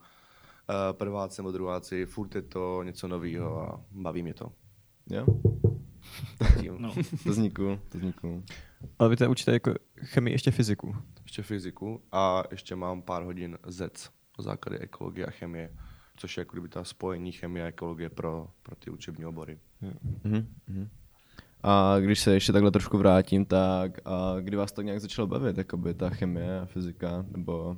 prváci 0.92 1.42
nebo 1.42 1.52
druháci, 1.52 2.06
furt 2.06 2.34
je 2.34 2.42
to 2.42 2.82
něco 2.82 3.08
nového 3.08 3.62
a 3.62 3.84
baví 3.90 4.22
mě 4.22 4.34
to. 4.34 4.52
Jo? 5.10 5.26
no. 6.78 6.94
to 7.24 7.32
zní 7.32 7.50
cool, 7.50 7.80
to 7.88 7.98
zní 7.98 8.12
cool. 8.12 8.42
Ale 8.98 9.08
vy 9.08 9.16
to 9.16 9.30
učíte 9.30 9.52
jako 9.52 9.74
chemii 9.96 10.34
ještě 10.34 10.50
fyziku? 10.50 10.96
Ještě 11.22 11.42
fyziku 11.42 12.02
a 12.12 12.42
ještě 12.50 12.76
mám 12.76 13.02
pár 13.02 13.22
hodin 13.22 13.58
ZEC, 13.66 14.10
základy 14.38 14.78
ekologie 14.78 15.26
a 15.26 15.30
chemie, 15.30 15.70
což 16.18 16.36
je 16.36 16.40
jako 16.40 16.52
kdyby 16.52 16.68
ta 16.68 16.84
spojení 16.84 17.32
chemie 17.32 17.64
a 17.64 17.68
ekologie 17.68 18.10
pro, 18.10 18.48
pro 18.62 18.76
ty 18.76 18.90
učební 18.90 19.26
obory. 19.26 19.58
Mm-hmm. 20.24 20.88
A 21.62 21.98
když 21.98 22.20
se 22.20 22.34
ještě 22.34 22.52
takhle 22.52 22.70
trošku 22.70 22.98
vrátím, 22.98 23.44
tak 23.44 23.98
a 24.04 24.40
kdy 24.40 24.56
vás 24.56 24.72
to 24.72 24.82
nějak 24.82 25.00
začalo 25.00 25.26
bavit, 25.26 25.58
jakoby 25.58 25.94
ta 25.94 26.10
chemie 26.10 26.60
a 26.60 26.66
fyzika, 26.66 27.24
nebo... 27.30 27.76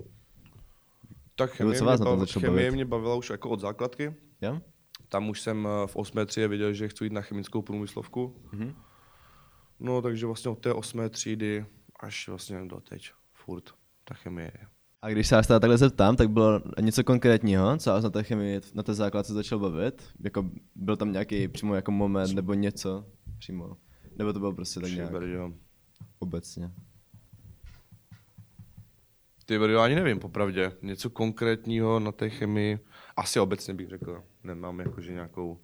Tak 1.36 1.50
chemie, 1.50 1.78
co 1.78 1.84
vás 1.84 2.00
mě, 2.00 2.16
bav, 2.16 2.32
chemie 2.32 2.50
bavit? 2.50 2.74
mě 2.74 2.84
bavila 2.84 3.14
už 3.14 3.30
jako 3.30 3.50
od 3.50 3.60
základky. 3.60 4.14
Ja? 4.40 4.60
Tam 5.08 5.28
už 5.28 5.40
jsem 5.40 5.68
eh, 5.68 5.86
v 5.86 5.96
8. 5.96 6.26
třídě 6.26 6.48
viděl, 6.48 6.72
že 6.72 6.88
chci 6.88 7.04
jít 7.04 7.12
na 7.12 7.20
chemickou 7.20 7.62
průmyslovku. 7.62 8.36
Mm-hmm. 8.52 8.74
No, 9.80 10.02
takže 10.02 10.26
vlastně 10.26 10.50
od 10.50 10.58
té 10.58 10.72
8. 10.72 11.08
třídy 11.08 11.66
až 12.00 12.28
vlastně 12.28 12.64
do 12.64 12.80
teď 12.80 13.12
furt 13.32 13.64
ta 14.04 14.14
chemie 14.14 14.52
je. 14.54 14.66
A 15.02 15.08
když 15.08 15.28
se 15.28 15.34
vás 15.34 15.46
teda 15.46 15.60
takhle 15.60 15.78
zeptám, 15.78 16.16
tak 16.16 16.30
bylo 16.30 16.62
něco 16.80 17.04
konkrétního, 17.04 17.76
co 17.76 17.90
vás 17.90 18.04
na 18.04 18.10
té 18.10 18.22
chemii, 18.22 18.60
na 18.74 18.82
té 18.82 18.94
základce 18.94 19.32
začal 19.32 19.58
bavit? 19.58 20.08
Jako, 20.24 20.50
byl 20.74 20.96
tam 20.96 21.12
nějaký 21.12 21.48
přímo 21.48 21.74
jako 21.74 21.90
moment 21.90 22.34
nebo 22.34 22.54
něco 22.54 23.06
přímo? 23.38 23.76
Nebo 24.16 24.32
to 24.32 24.38
bylo 24.38 24.52
prostě 24.52 24.80
tak 24.80 24.90
nějak 24.90 25.12
jo. 25.22 25.52
obecně? 26.18 26.70
Ty 29.44 29.58
brdo, 29.58 29.80
ani 29.80 29.94
nevím, 29.94 30.18
popravdě. 30.18 30.72
Něco 30.82 31.10
konkrétního 31.10 32.00
na 32.00 32.12
té 32.12 32.30
chemii, 32.30 32.78
asi 33.16 33.40
obecně 33.40 33.74
bych 33.74 33.88
řekl. 33.88 34.22
Nemám 34.44 34.80
jakože 34.80 35.12
nějakou 35.12 35.60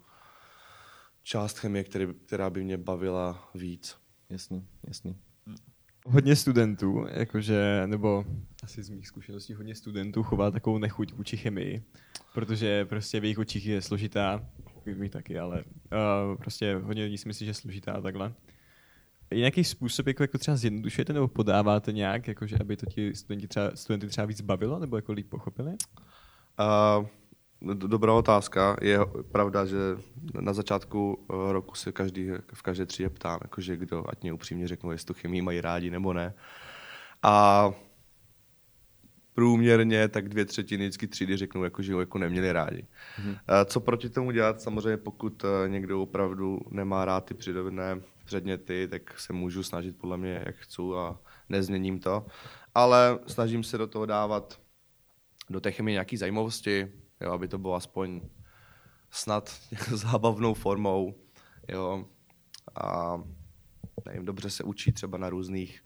část 1.23 1.57
chemie, 1.57 1.83
který, 1.83 2.07
která 2.25 2.49
by 2.49 2.63
mě 2.63 2.77
bavila 2.77 3.49
víc. 3.55 3.97
Jasný, 4.29 4.67
jasný 4.87 5.26
hodně 6.07 6.35
studentů, 6.35 7.05
jakože, 7.09 7.83
nebo 7.85 8.25
asi 8.63 8.83
z 8.83 8.89
mých 8.89 9.07
zkušeností 9.07 9.53
hodně 9.53 9.75
studentů 9.75 10.23
chová 10.23 10.51
takovou 10.51 10.77
nechuť 10.77 11.13
vůči 11.13 11.37
chemii, 11.37 11.83
protože 12.33 12.85
prostě 12.85 13.19
v 13.19 13.23
jejich 13.23 13.39
očích 13.39 13.65
je 13.65 13.81
složitá, 13.81 14.45
my 14.95 15.09
taky, 15.09 15.39
ale 15.39 15.63
uh, 15.63 16.37
prostě 16.37 16.75
hodně 16.75 17.03
lidí 17.03 17.17
si 17.17 17.27
myslí, 17.27 17.45
že 17.45 17.49
je 17.49 17.53
složitá 17.53 17.93
a 17.93 18.01
takhle. 18.01 18.33
Je 19.31 19.37
nějaký 19.37 19.63
způsob, 19.63 20.07
jako, 20.07 20.23
jako 20.23 20.37
třeba 20.37 20.57
zjednodušujete 20.57 21.13
nebo 21.13 21.27
podáváte 21.27 21.91
nějak, 21.91 22.27
jakože, 22.27 22.57
aby 22.61 22.77
to 22.77 22.85
ti 22.85 23.15
studenti 23.15 23.47
třeba, 23.47 23.71
studenty 23.75 24.07
třeba 24.07 24.25
víc 24.27 24.41
bavilo 24.41 24.79
nebo 24.79 24.95
jako 24.95 25.11
líp 25.11 25.29
pochopili? 25.29 25.69
Uh, 25.69 27.07
Dobrá 27.61 28.13
otázka. 28.13 28.77
Je 28.81 28.99
pravda, 29.31 29.65
že 29.65 29.77
na 30.39 30.53
začátku 30.53 31.25
eh, 31.29 31.53
roku 31.53 31.75
se 31.75 31.91
každý, 31.91 32.29
v 32.53 32.61
každé 32.61 32.85
třídě 32.85 33.09
ptám, 33.09 33.39
jakože 33.43 33.77
kdo, 33.77 34.03
ať 34.09 34.21
mě 34.21 34.33
upřímně 34.33 34.67
řeknou, 34.67 34.91
jestli 34.91 35.05
tu 35.05 35.13
chemii 35.13 35.41
mají 35.41 35.61
rádi 35.61 35.89
nebo 35.89 36.13
ne. 36.13 36.33
A 37.23 37.71
průměrně 39.33 40.07
tak 40.07 40.29
dvě 40.29 40.45
třetiny 40.45 40.83
vždycky 40.83 41.07
třídy 41.07 41.37
řeknou, 41.37 41.63
jako, 41.63 41.81
že 41.81 41.93
ho 41.93 41.99
jako 41.99 42.17
neměli 42.17 42.51
rádi. 42.51 42.85
Mm-hmm. 43.21 43.65
Co 43.65 43.79
proti 43.79 44.09
tomu 44.09 44.31
dělat? 44.31 44.61
Samozřejmě 44.61 44.97
pokud 44.97 45.43
eh, 45.43 45.69
někdo 45.69 46.01
opravdu 46.01 46.59
nemá 46.71 47.05
rád 47.05 47.25
ty 47.25 47.33
přirozené 47.33 48.01
předměty, 48.25 48.87
tak 48.87 49.19
se 49.19 49.33
můžu 49.33 49.63
snažit 49.63 49.97
podle 49.97 50.17
mě, 50.17 50.43
jak 50.45 50.55
chci 50.55 50.81
a 50.97 51.17
nezměním 51.49 51.99
to. 51.99 52.25
Ale 52.75 53.19
snažím 53.27 53.63
se 53.63 53.77
do 53.77 53.87
toho 53.87 54.05
dávat 54.05 54.59
do 55.49 55.59
té 55.59 55.71
chemie 55.71 55.93
nějaké 55.93 56.17
zajímavosti, 56.17 56.91
jo, 57.21 57.31
aby 57.31 57.47
to 57.47 57.57
bylo 57.57 57.75
aspoň 57.75 58.21
snad 59.11 59.59
zábavnou 59.91 60.53
formou, 60.53 61.15
jo, 61.67 62.05
a 62.83 63.17
nevím, 64.05 64.25
dobře 64.25 64.49
se 64.49 64.63
učí 64.63 64.91
třeba 64.91 65.17
na 65.17 65.29
různých 65.29 65.83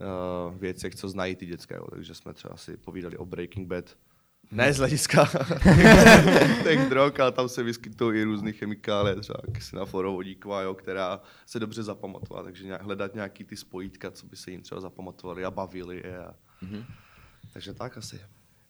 uh, 0.00 0.58
věcech, 0.58 0.94
co 0.94 1.08
znají 1.08 1.36
ty 1.36 1.46
dětské, 1.46 1.74
jo. 1.74 1.86
takže 1.90 2.14
jsme 2.14 2.34
třeba 2.34 2.56
si 2.56 2.76
povídali 2.76 3.16
o 3.16 3.26
Breaking 3.26 3.68
Bad, 3.68 3.96
ne 4.50 4.72
z 4.72 4.78
hlediska 4.78 5.26
těch 6.62 6.88
drog, 6.88 7.20
ale 7.20 7.32
tam 7.32 7.48
se 7.48 7.62
vyskytují 7.62 8.20
i 8.20 8.24
různé 8.24 8.52
chemikálie, 8.52 9.16
třeba 9.16 9.38
kysinoforovodiková, 9.52 10.62
jo, 10.62 10.74
která 10.74 11.20
se 11.46 11.60
dobře 11.60 11.82
zapamatovala, 11.82 12.44
takže 12.44 12.64
nějak, 12.64 12.82
hledat 12.82 13.14
nějaký 13.14 13.44
ty 13.44 13.56
spojítka, 13.56 14.10
co 14.10 14.26
by 14.26 14.36
se 14.36 14.50
jim 14.50 14.62
třeba 14.62 14.80
zapamatovali 14.80 15.44
a 15.44 15.50
bavili 15.50 15.96
je. 16.04 16.18
A... 16.18 16.34
Mm-hmm. 16.62 16.84
Takže 17.52 17.74
tak 17.74 17.98
asi. 17.98 18.20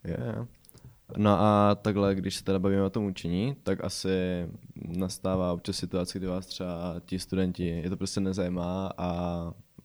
Yeah. 0.04 0.46
No 1.16 1.40
a 1.40 1.74
takhle, 1.74 2.14
když 2.14 2.34
se 2.36 2.44
teda 2.44 2.58
bavíme 2.58 2.82
o 2.82 2.90
tom 2.90 3.04
učení, 3.04 3.56
tak 3.62 3.84
asi 3.84 4.08
nastává 4.74 5.52
občas 5.52 5.76
situace, 5.76 6.18
kdy 6.18 6.26
vás 6.26 6.46
třeba 6.46 6.94
ti 7.06 7.18
studenti, 7.18 7.66
je 7.66 7.90
to 7.90 7.96
prostě 7.96 8.20
nezajímá 8.20 8.92
a 8.98 9.42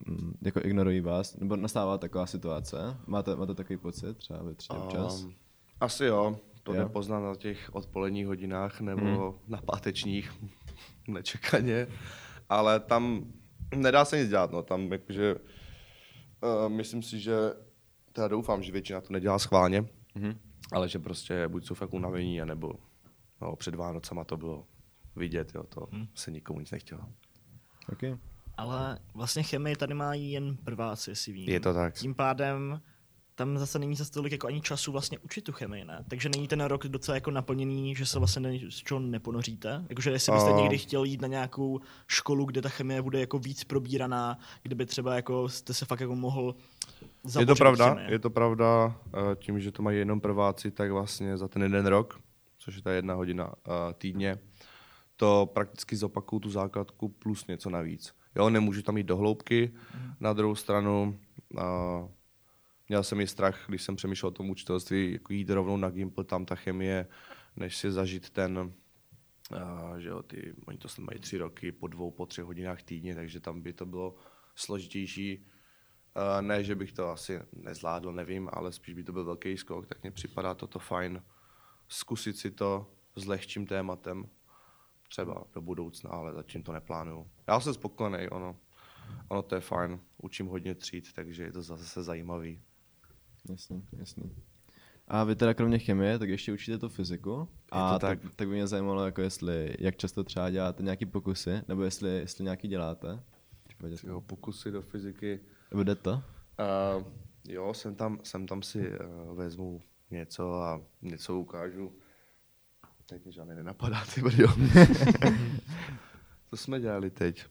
mm, 0.08 0.34
jako 0.42 0.60
ignorují 0.64 1.02
vás, 1.02 1.38
nebo 1.38 1.56
nastává 1.56 1.98
taková 1.98 2.26
situace? 2.26 2.98
Máte, 3.08 3.36
máte 3.36 3.56
takový 3.56 3.78
pocit 3.78 4.18
třeba 4.18 4.44
ve 4.44 4.54
třetí 4.54 4.78
občas? 4.78 5.24
Um, 5.24 5.34
asi 5.80 6.06
jo, 6.06 6.40
to 6.64 6.74
jde 6.74 6.86
poznat 6.86 7.20
na 7.20 7.36
těch 7.36 7.70
odpoledních 7.76 8.28
hodinách 8.28 8.82
nebo 8.82 9.02
hmm. 9.02 9.40
na 9.48 9.62
pátečních 9.62 10.32
nečekaně, 11.08 11.88
ale 12.50 12.80
tam 12.80 13.34
nedá 13.76 14.06
se 14.06 14.20
nic 14.20 14.30
dělat, 14.30 14.52
no, 14.52 14.64
tam 14.64 14.92
jakože 14.92 15.36
uh, 15.36 16.70
myslím 16.70 17.04
si, 17.04 17.20
že 17.20 17.36
teda 18.12 18.28
doufám, 18.28 18.64
že 18.64 18.72
většina 18.72 19.02
to 19.02 19.14
nedělá 19.14 19.40
schválně, 19.40 19.86
hmm 20.16 20.53
ale 20.74 20.90
že 20.90 21.00
prostě 21.00 21.48
buď 21.48 21.66
jsou 21.66 21.76
fakt 21.76 21.94
unavení, 21.94 22.42
anebo 22.42 22.74
no, 23.42 23.56
před 23.56 23.76
Vánocama 23.76 24.24
to 24.24 24.38
bylo 24.38 24.68
vidět, 25.16 25.56
jo, 25.56 25.64
to 25.64 25.88
hmm. 25.92 26.08
se 26.16 26.32
nikomu 26.32 26.60
nic 26.60 26.72
nechtělo. 26.72 27.02
Okay. 27.94 28.18
Ale 28.58 29.00
vlastně 29.14 29.44
chemii 29.44 29.76
tady 29.76 29.94
mají 29.94 30.32
jen 30.32 30.58
prváci, 30.58 31.16
si 31.16 31.32
vím. 31.32 31.50
Je 31.50 31.60
to 31.60 31.74
tak. 31.74 31.94
Tím 31.94 32.16
pádem 32.16 32.82
tam 33.36 33.58
zase 33.58 33.80
není 33.80 33.96
zase 33.96 34.12
tolik 34.12 34.32
jako 34.32 34.48
ani 34.48 34.62
času 34.62 34.92
vlastně 34.92 35.20
učit 35.20 35.42
tu 35.42 35.52
chemii, 35.52 35.86
ne? 35.86 36.06
Takže 36.10 36.30
není 36.30 36.48
ten 36.48 36.62
rok 36.62 36.88
docela 36.88 37.16
jako 37.16 37.32
naplněný, 37.32 37.96
že 37.96 38.06
se 38.06 38.20
vlastně 38.20 38.42
ne, 38.42 38.60
z 38.70 38.76
čeho 38.76 39.00
neponoříte? 39.00 39.86
Jakože 39.90 40.12
jestli 40.12 40.32
byste 40.32 40.52
uh. 40.52 40.62
někdy 40.62 40.78
chtěl 40.78 41.04
jít 41.04 41.22
na 41.22 41.28
nějakou 41.28 41.80
školu, 42.08 42.46
kde 42.46 42.62
ta 42.62 42.70
chemie 42.70 43.02
bude 43.02 43.20
jako 43.20 43.40
víc 43.40 43.64
probíraná, 43.64 44.40
kde 44.64 44.76
by 44.76 44.86
třeba 44.86 45.16
jako 45.16 45.50
jste 45.50 45.74
se 45.74 45.86
fakt 45.86 46.00
jako 46.00 46.16
mohl 46.16 46.56
je 47.40 47.46
to 47.46 47.56
pravda, 47.56 47.98
je 48.08 48.20
to 48.20 48.30
pravda. 48.30 48.96
Eh, 49.08 49.36
tím, 49.36 49.60
že 49.60 49.72
to 49.72 49.84
mají 49.84 49.98
jenom 49.98 50.22
prváci, 50.22 50.72
tak 50.72 50.92
vlastně 50.92 51.38
za 51.38 51.48
ten 51.48 51.64
jeden 51.64 51.86
rok, 51.86 52.20
což 52.58 52.76
je 52.76 52.82
ta 52.82 52.92
jedna 52.92 53.14
hodina 53.14 53.54
eh, 53.68 53.94
týdně, 53.94 54.38
to 55.16 55.50
prakticky 55.54 55.96
zopakuju 55.96 56.40
tu 56.40 56.50
základku 56.50 57.10
plus 57.10 57.48
něco 57.48 57.70
navíc. 57.70 58.14
Jo, 58.36 58.50
nemůžu 58.50 58.82
tam 58.82 58.98
jít 58.98 59.04
do 59.04 59.18
hloubky. 59.18 59.72
Mm. 59.96 60.14
Na 60.20 60.34
druhou 60.34 60.56
stranu 60.56 61.20
uh, 61.54 61.62
měl 62.94 63.04
jsem 63.04 63.22
i 63.22 63.28
strach, 63.28 63.66
když 63.68 63.82
jsem 63.82 63.96
přemýšlel 63.96 64.28
o 64.28 64.32
tom 64.32 64.50
učitelství, 64.50 65.14
jako 65.14 65.34
jít 65.34 65.50
rovnou 65.50 65.78
na 65.78 65.90
Gimple, 65.90 66.24
tam 66.24 66.46
ta 66.46 66.56
chemie, 66.56 67.08
než 67.56 67.78
si 67.78 67.92
zažít 67.92 68.30
ten, 68.30 68.58
uh, 69.52 69.96
že 69.98 70.10
jo, 70.10 70.24
ty, 70.24 70.54
oni 70.66 70.78
to 70.78 70.88
mají 71.00 71.20
tři 71.20 71.38
roky 71.38 71.72
po 71.72 71.88
dvou, 71.88 72.12
po 72.12 72.26
třech 72.26 72.46
hodinách 72.46 72.84
týdně, 72.84 73.16
takže 73.16 73.40
tam 73.40 73.62
by 73.62 73.74
to 73.74 73.86
bylo 73.86 74.16
složitější 74.56 75.46
Uh, 76.16 76.42
ne, 76.42 76.64
že 76.64 76.76
bych 76.76 76.92
to 76.92 77.10
asi 77.10 77.40
nezvládl, 77.54 78.12
nevím, 78.12 78.50
ale 78.54 78.72
spíš 78.72 78.96
by 78.96 79.04
to 79.04 79.12
byl 79.12 79.26
velký 79.26 79.58
skok, 79.58 79.88
tak 79.88 80.04
mně 80.04 80.12
připadá 80.12 80.56
toto 80.56 80.80
fajn 80.80 81.24
zkusit 81.88 82.38
si 82.38 82.52
to 82.52 82.94
s 83.16 83.26
lehčím 83.26 83.68
tématem, 83.68 84.30
třeba 85.10 85.44
do 85.54 85.62
budoucna, 85.62 86.10
ale 86.10 86.34
zatím 86.34 86.64
to 86.64 86.72
neplánuju. 86.72 87.32
Já 87.48 87.60
jsem 87.60 87.74
spokojený, 87.74 88.30
ono, 88.30 88.60
ono 89.28 89.42
to 89.42 89.56
je 89.56 89.62
fajn, 89.62 90.00
učím 90.18 90.48
hodně 90.48 90.76
tříd, 90.76 91.14
takže 91.14 91.44
je 91.44 91.52
to 91.52 91.62
zase 91.62 92.04
zajímavý. 92.04 92.62
Jasný, 93.50 93.88
jasný. 93.98 94.36
A 95.08 95.24
vy 95.24 95.36
teda 95.36 95.54
kromě 95.54 95.80
chemie, 95.80 96.20
tak 96.20 96.30
ještě 96.30 96.54
učíte 96.54 96.78
tu 96.78 96.90
fyziku. 96.90 97.50
A 97.72 98.00
tak. 98.00 98.22
tak. 98.22 98.36
tak 98.36 98.48
by 98.48 98.54
mě 98.54 98.68
zajímalo, 98.68 99.06
jako 99.06 99.22
jestli, 99.22 99.76
jak 99.80 99.98
často 99.98 100.24
třeba 100.24 100.50
děláte 100.50 100.84
nějaký 100.84 101.06
pokusy, 101.06 101.62
nebo 101.68 101.84
jestli, 101.84 102.10
jestli 102.10 102.44
nějaký 102.44 102.68
děláte. 102.68 103.24
Jo, 104.04 104.22
pokusy 104.22 104.72
do 104.72 104.82
fyziky 104.82 105.40
jde 105.84 105.96
to? 105.96 106.12
Uh, 106.14 107.08
jo, 107.48 107.74
jsem 107.74 107.96
tam, 107.96 108.20
jsem 108.24 108.48
tam 108.48 108.62
si 108.62 108.90
uh, 108.90 109.38
vezmu 109.38 109.82
něco 110.12 110.54
a 110.54 110.82
něco 111.02 111.38
ukážu. 111.38 111.96
Teď 113.06 113.26
mi 113.26 113.32
žádný 113.32 113.56
nenapadá, 113.56 114.04
ty 114.16 114.22
brďo. 114.22 114.48
Co 116.50 116.58
jsme 116.58 116.80
dělali 116.80 117.12
teď? 117.12 117.46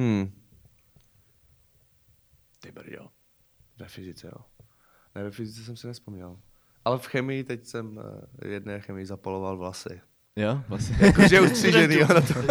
Hm. 0.00 0.32
Ty 2.60 2.72
brďo. 2.72 3.08
Ve 3.78 3.88
fyzice, 3.88 4.26
jo. 4.26 4.44
Ne, 5.14 5.22
ve 5.22 5.30
fyzice 5.30 5.64
jsem 5.64 5.76
si 5.76 5.86
nespomněl. 5.86 6.38
Ale 6.84 6.98
v 6.98 7.06
chemii 7.06 7.44
teď 7.44 7.66
jsem 7.66 7.96
uh, 7.96 8.50
jedné 8.52 8.80
chemii 8.80 9.06
zapaloval 9.06 9.56
vlasy. 9.56 10.00
Jo, 10.36 10.62
vlastně. 10.68 10.96
Jakože 11.06 11.40
ustřížený, 11.40 11.96
ono 12.02 12.22
to, 12.22 12.34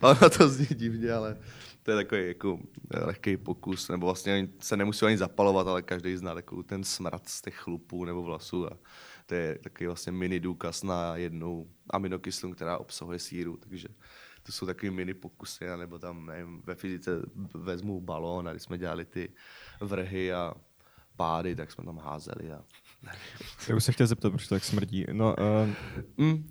ono 0.00 0.30
to 0.30 0.48
zní 0.48 0.66
divně, 0.66 1.12
ale 1.12 1.36
to 1.82 1.90
je 1.90 1.96
takový 1.96 2.28
jako 2.28 2.58
lehký 2.94 3.36
pokus, 3.36 3.88
nebo 3.88 4.06
vlastně 4.06 4.34
ani- 4.34 4.48
se 4.60 4.76
nemusí 4.76 5.06
ani 5.06 5.18
zapalovat, 5.18 5.68
ale 5.68 5.82
každý 5.82 6.16
zná 6.16 6.34
takový 6.34 6.64
ten 6.64 6.84
smrad 6.84 7.28
z 7.28 7.42
těch 7.42 7.54
chlupů 7.56 8.04
nebo 8.04 8.22
vlasů 8.22 8.72
a 8.72 8.78
to 9.26 9.34
je 9.34 9.58
takový 9.58 9.86
vlastně 9.86 10.12
mini 10.12 10.40
důkaz 10.40 10.82
na 10.82 11.16
jednu 11.16 11.70
aminokyselinu, 11.90 12.54
která 12.54 12.78
obsahuje 12.78 13.18
síru, 13.18 13.56
takže 13.56 13.88
to 14.42 14.52
jsou 14.52 14.66
takový 14.66 14.90
mini 14.90 15.14
pokusy, 15.14 15.64
nebo 15.76 15.98
tam, 15.98 16.26
nevím, 16.26 16.62
ve 16.64 16.74
fyzice 16.74 17.10
vezmu 17.54 18.00
balón 18.00 18.48
a 18.48 18.50
když 18.52 18.62
jsme 18.62 18.78
dělali 18.78 19.04
ty 19.04 19.32
vrhy 19.80 20.32
a 20.32 20.54
pády, 21.18 21.56
tak 21.56 21.72
jsme 21.72 21.84
tam 21.84 21.98
házeli 21.98 22.52
a 22.52 22.60
Já 23.68 23.76
už 23.76 23.84
se 23.84 23.92
chtěl 23.92 24.06
zeptat, 24.06 24.30
proč 24.30 24.48
to 24.48 24.54
tak 24.54 24.64
smrdí. 24.64 25.04
No, 25.12 25.36
uh, 25.38 25.68
mm, 26.16 26.50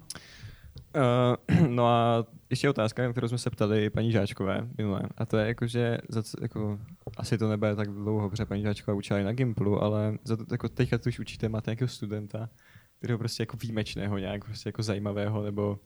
uh, 0.96 1.68
no 1.68 1.88
a 1.88 2.26
ještě 2.50 2.70
otázka, 2.70 3.04
na 3.04 3.12
kterou 3.12 3.28
jsme 3.28 3.38
se 3.38 3.50
ptali 3.50 3.90
paní 3.90 4.12
Žáčkové 4.12 4.68
minule. 4.78 5.02
A 5.18 5.26
to 5.26 5.38
je 5.38 5.48
jako, 5.48 5.68
že 5.68 5.98
za, 6.10 6.24
jako, 6.42 6.80
asi 7.18 7.38
to 7.38 7.50
nebude 7.50 7.76
tak 7.76 7.90
dlouho, 7.90 8.30
protože 8.30 8.46
paní 8.46 8.62
Žáčková 8.62 8.98
učila 8.98 9.20
i 9.20 9.24
na 9.24 9.34
Gimplu, 9.34 9.84
ale 9.84 10.18
za 10.24 10.38
to, 10.38 10.46
jako 10.52 10.70
teďka 10.70 10.98
tu 10.98 11.10
už 11.10 11.20
učíte, 11.20 11.50
máte 11.50 11.72
nějakého 11.72 11.88
studenta, 11.88 12.50
kterého 12.98 13.20
prostě 13.20 13.44
jako 13.44 13.58
výjimečného, 13.58 14.18
nějak 14.18 14.46
prostě 14.46 14.70
jako 14.70 14.84
zajímavého, 14.84 15.44
nebo 15.44 15.80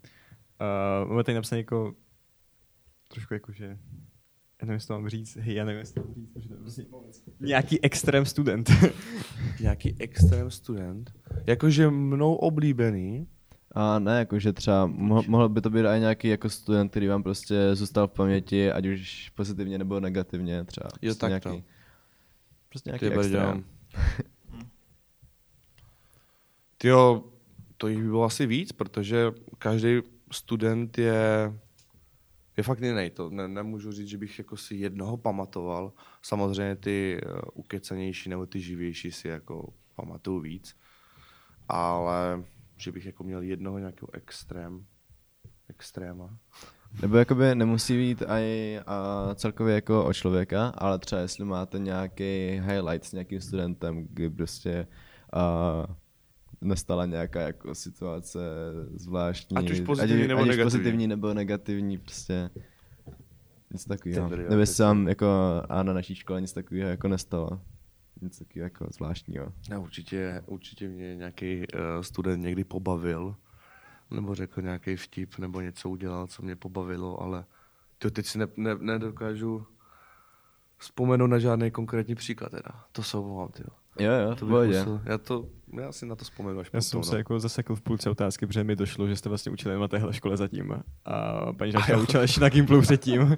uh, 1.03 1.09
máme 1.09 1.23
tady 1.23 1.35
napsané 1.35 1.59
jako 1.59 1.93
trošku 3.07 3.33
jako, 3.33 3.51
že 3.51 3.77
já 4.61 4.65
nevím, 4.65 4.73
jestli 4.73 4.87
to 4.87 4.93
mám 4.93 5.09
říct, 5.09 5.35
hej, 5.37 5.55
já 5.55 5.65
nevím, 5.65 5.79
jestli 5.79 5.93
to 5.95 6.01
mám 6.07 6.13
říct, 6.13 6.29
protože 6.33 6.47
to 6.47 6.53
je 6.53 6.59
prostě 6.59 6.85
nějaký 7.39 7.83
extrém 7.83 8.25
student. 8.25 8.69
nějaký 9.61 9.95
extrém 9.99 10.51
student, 10.51 11.11
jakože 11.47 11.89
mnou 11.89 12.35
oblíbený, 12.35 13.27
A 13.75 13.99
ne, 13.99 14.19
jakože 14.19 14.53
třeba 14.53 14.87
mo- 14.87 15.29
mohl 15.29 15.49
by 15.49 15.61
to 15.61 15.69
být 15.69 15.85
i 15.85 15.99
nějaký 15.99 16.27
jako 16.27 16.49
student, 16.49 16.91
který 16.91 17.07
vám 17.07 17.23
prostě 17.23 17.75
zůstal 17.75 18.07
v 18.07 18.11
paměti, 18.11 18.71
ať 18.71 18.85
už 18.87 19.31
pozitivně 19.35 19.77
nebo 19.77 19.99
negativně 19.99 20.63
třeba. 20.63 20.89
Jo, 21.01 21.09
Prostě 21.13 21.19
takto. 21.29 21.49
nějaký, 21.49 21.65
prostě 22.69 22.89
nějaký 22.89 23.05
Ty 23.09 23.13
extrém. 23.13 23.63
Tyjo, 26.77 27.23
to 27.77 27.87
jich 27.87 27.99
by 27.99 28.05
bylo 28.05 28.23
asi 28.23 28.45
víc, 28.45 28.71
protože 28.71 29.31
každý 29.57 29.99
student 30.31 30.97
je, 30.97 31.53
je 32.61 32.65
fakt 32.65 32.81
jiný. 32.81 33.09
To 33.09 33.29
ne, 33.29 33.47
nemůžu 33.47 33.91
říct, 33.91 34.07
že 34.07 34.17
bych 34.17 34.37
jako 34.37 34.57
si 34.57 34.75
jednoho 34.75 35.17
pamatoval. 35.17 35.93
Samozřejmě 36.21 36.75
ty 36.75 37.21
uh, 37.25 37.39
ukecenější 37.53 38.29
nebo 38.29 38.45
ty 38.45 38.59
živější 38.59 39.11
si 39.11 39.27
jako 39.27 39.73
pamatuju 39.95 40.39
víc. 40.39 40.77
Ale 41.69 42.43
že 42.77 42.91
bych 42.91 43.05
jako 43.05 43.23
měl 43.23 43.41
jednoho 43.41 43.79
nějakého 43.79 44.15
extrém, 44.15 44.85
extréma. 45.69 46.37
Nebo 47.01 47.17
jakoby 47.17 47.55
nemusí 47.55 47.97
být 47.97 48.23
i 48.27 48.79
a 48.85 49.29
celkově 49.35 49.75
jako 49.75 50.05
o 50.05 50.13
člověka, 50.13 50.67
ale 50.67 50.99
třeba 50.99 51.21
jestli 51.21 51.45
máte 51.45 51.79
nějaký 51.79 52.61
highlight 52.61 53.05
s 53.05 53.11
nějakým 53.11 53.41
studentem, 53.41 54.07
kdy 54.09 54.29
prostě 54.29 54.87
nastala 56.61 57.05
nějaká 57.05 57.41
jako 57.41 57.75
situace 57.75 58.39
zvláštní. 58.95 59.57
Ať 59.57 59.71
už 59.71 59.79
pozitivní 59.79 60.27
nebo 60.27 60.41
ať 60.41 60.47
negativní. 60.47 60.65
pozitivní 60.65 61.07
nebo 61.07 61.33
negativní, 61.33 61.97
prostě 61.97 62.49
nic 63.71 63.85
takového. 63.85 64.29
Nebo 64.29 64.63
vám 64.79 65.07
jako 65.07 65.27
a 65.69 65.83
na 65.83 65.93
naší 65.93 66.15
škole 66.15 66.41
nic 66.41 66.53
takového 66.53 66.89
jako 66.89 67.07
nestalo. 67.07 67.61
Nic 68.21 68.39
takového 68.39 68.63
jako 68.63 68.87
zvláštního. 68.93 69.53
Já 69.69 69.79
určitě, 69.79 70.43
určitě 70.45 70.87
mě 70.87 71.15
nějaký 71.15 71.57
uh, 71.59 72.01
student 72.01 72.43
někdy 72.43 72.63
pobavil, 72.63 73.35
nebo 74.11 74.35
řekl 74.35 74.61
nějaký 74.61 74.95
vtip, 74.95 75.37
nebo 75.37 75.61
něco 75.61 75.89
udělal, 75.89 76.27
co 76.27 76.43
mě 76.43 76.55
pobavilo, 76.55 77.21
ale 77.21 77.45
to 77.97 78.11
teď 78.11 78.25
si 78.25 78.37
ne, 78.37 78.47
ne, 78.57 78.75
nedokážu 78.75 79.67
vzpomenout 80.77 81.27
na 81.27 81.39
žádný 81.39 81.71
konkrétní 81.71 82.15
příklad 82.15 82.49
teda. 82.49 82.85
To 82.91 83.03
se 83.03 83.17
omlouvám, 83.17 83.49
ty. 83.49 83.63
Jo, 83.99 84.11
jo, 84.11 84.35
To 84.35 84.45
bych 84.45 84.67
musel, 84.67 85.01
já, 85.05 85.17
to, 85.17 85.45
já 85.81 85.91
si 85.91 86.05
na 86.05 86.15
to 86.15 86.23
vzpomenu 86.23 86.59
až 86.59 86.69
Já 86.73 86.81
jsem 86.81 87.03
se 87.03 87.11
no. 87.11 87.17
jako 87.17 87.39
zasekl 87.39 87.75
v 87.75 87.81
půlce 87.81 88.09
otázky, 88.09 88.47
protože 88.47 88.63
mi 88.63 88.75
došlo, 88.75 89.07
že 89.07 89.15
jste 89.15 89.29
vlastně 89.29 89.51
učili 89.51 89.79
na 89.79 89.87
téhle 89.87 90.13
škole 90.13 90.37
zatím. 90.37 90.83
A 91.05 91.45
paní 91.53 91.71
Žáčka 91.71 91.97
učila 91.97 92.21
ještě 92.21 92.41
na 92.41 92.49
Gimplu 92.49 92.81
předtím. 92.81 93.37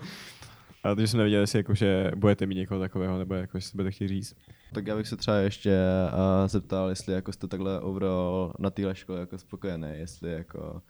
A 0.83 0.95
takže 0.95 1.07
jsem 1.07 1.17
nevěděl, 1.17 1.41
jestli 1.41 1.59
jako, 1.59 1.75
že 1.75 2.11
budete 2.15 2.45
mít 2.45 2.55
někoho 2.55 2.79
takového, 2.79 3.17
nebo 3.17 3.33
jako, 3.33 3.57
jestli 3.57 3.75
budete 3.75 3.91
chtít 3.91 4.07
říct. 4.07 4.35
Tak 4.73 4.87
já 4.87 4.95
bych 4.95 5.07
se 5.07 5.17
třeba 5.17 5.37
ještě 5.37 5.79
uh, 6.13 6.47
zeptal, 6.47 6.89
jestli 6.89 7.13
jako 7.13 7.31
jste 7.31 7.47
takhle 7.47 7.79
overall 7.79 8.53
na 8.59 8.69
téhle 8.69 8.95
škole 8.95 9.19
jako 9.19 9.37
spokojený, 9.37 9.87
jestli 9.93 10.31
jako 10.31 10.81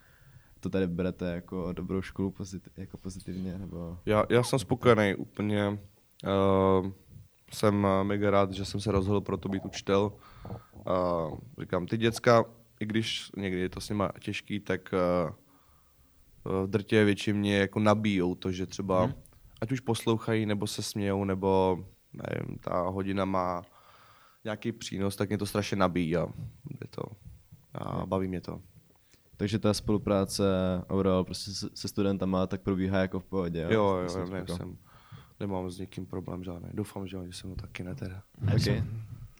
to 0.60 0.69
tady 0.69 0.88
berete 0.88 1.26
jako 1.26 1.73
dobrou 1.73 2.02
školu 2.02 2.32
pozit, 2.32 2.69
jako 2.78 2.97
pozitivně, 2.97 3.58
nebo... 3.58 3.97
Já, 4.06 4.26
já 4.30 4.43
jsem 4.43 4.60
spokojený 4.60 5.15
úplně. 5.15 5.69
Uh, 5.69 6.91
jsem 7.54 7.86
eh, 7.86 8.04
mega 8.04 8.32
rád, 8.32 8.52
že 8.52 8.66
jsem 8.66 8.80
se 8.80 8.92
rozhodl 8.92 9.22
pro 9.22 9.38
to 9.38 9.50
být 9.50 9.66
učitel. 9.66 10.12
Uh, 10.88 11.38
říkám, 11.60 11.86
ty 11.86 11.98
děcka, 11.98 12.46
i 12.80 12.86
když 12.86 13.32
někdy 13.38 13.60
je 13.60 13.70
to 13.70 13.82
s 13.82 13.89
nima 13.89 14.12
těžký, 14.20 14.60
tak 14.60 14.94
uh, 14.94 16.63
v 16.63 16.68
drtě 16.68 17.04
většině 17.04 17.58
jako 17.58 17.80
nabíjou 17.80 18.36
to, 18.36 18.52
že 18.52 18.66
třeba 18.66 19.04
hmm. 19.04 19.13
ať 19.62 19.72
už 19.72 19.80
poslouchají, 19.80 20.46
nebo 20.46 20.68
se 20.68 20.84
smějou, 20.84 21.24
nebo 21.24 21.86
nevím, 22.13 22.58
ta 22.58 22.82
hodina 22.82 23.26
má 23.26 23.62
nějaký 24.44 24.72
přínos, 24.72 25.16
tak 25.16 25.30
mě 25.30 25.38
to 25.38 25.46
strašně 25.46 25.78
nabíjí 25.78 26.18
a, 26.18 26.28
je 26.82 26.88
to, 26.89 27.04
a 27.74 28.06
baví 28.06 28.28
mě 28.28 28.42
to. 28.42 28.62
Takže 29.38 29.60
ta 29.60 29.74
spolupráce 29.74 30.44
overall 30.88 31.24
prostě 31.24 31.52
se, 31.52 31.88
studentama 31.88 32.48
tak 32.48 32.62
probíhá 32.62 33.00
jako 33.00 33.20
v 33.20 33.26
pohodě. 33.26 33.68
Jo, 33.70 33.84
jo, 33.84 34.20
jo 34.20 34.26
ne, 34.30 34.38
jako- 34.38 34.58
jsem, 34.58 34.78
nemám 35.47 35.69
s 35.71 35.79
nikým 35.79 36.06
problém 36.06 36.43
žádný. 36.43 36.69
Doufám, 36.73 37.08
že 37.08 37.17
oni 37.17 37.34
se 37.34 37.47
mnou 37.47 37.56
taky 37.56 37.84
ne 37.84 37.95
teda. 37.95 38.23
Okay. 38.56 38.84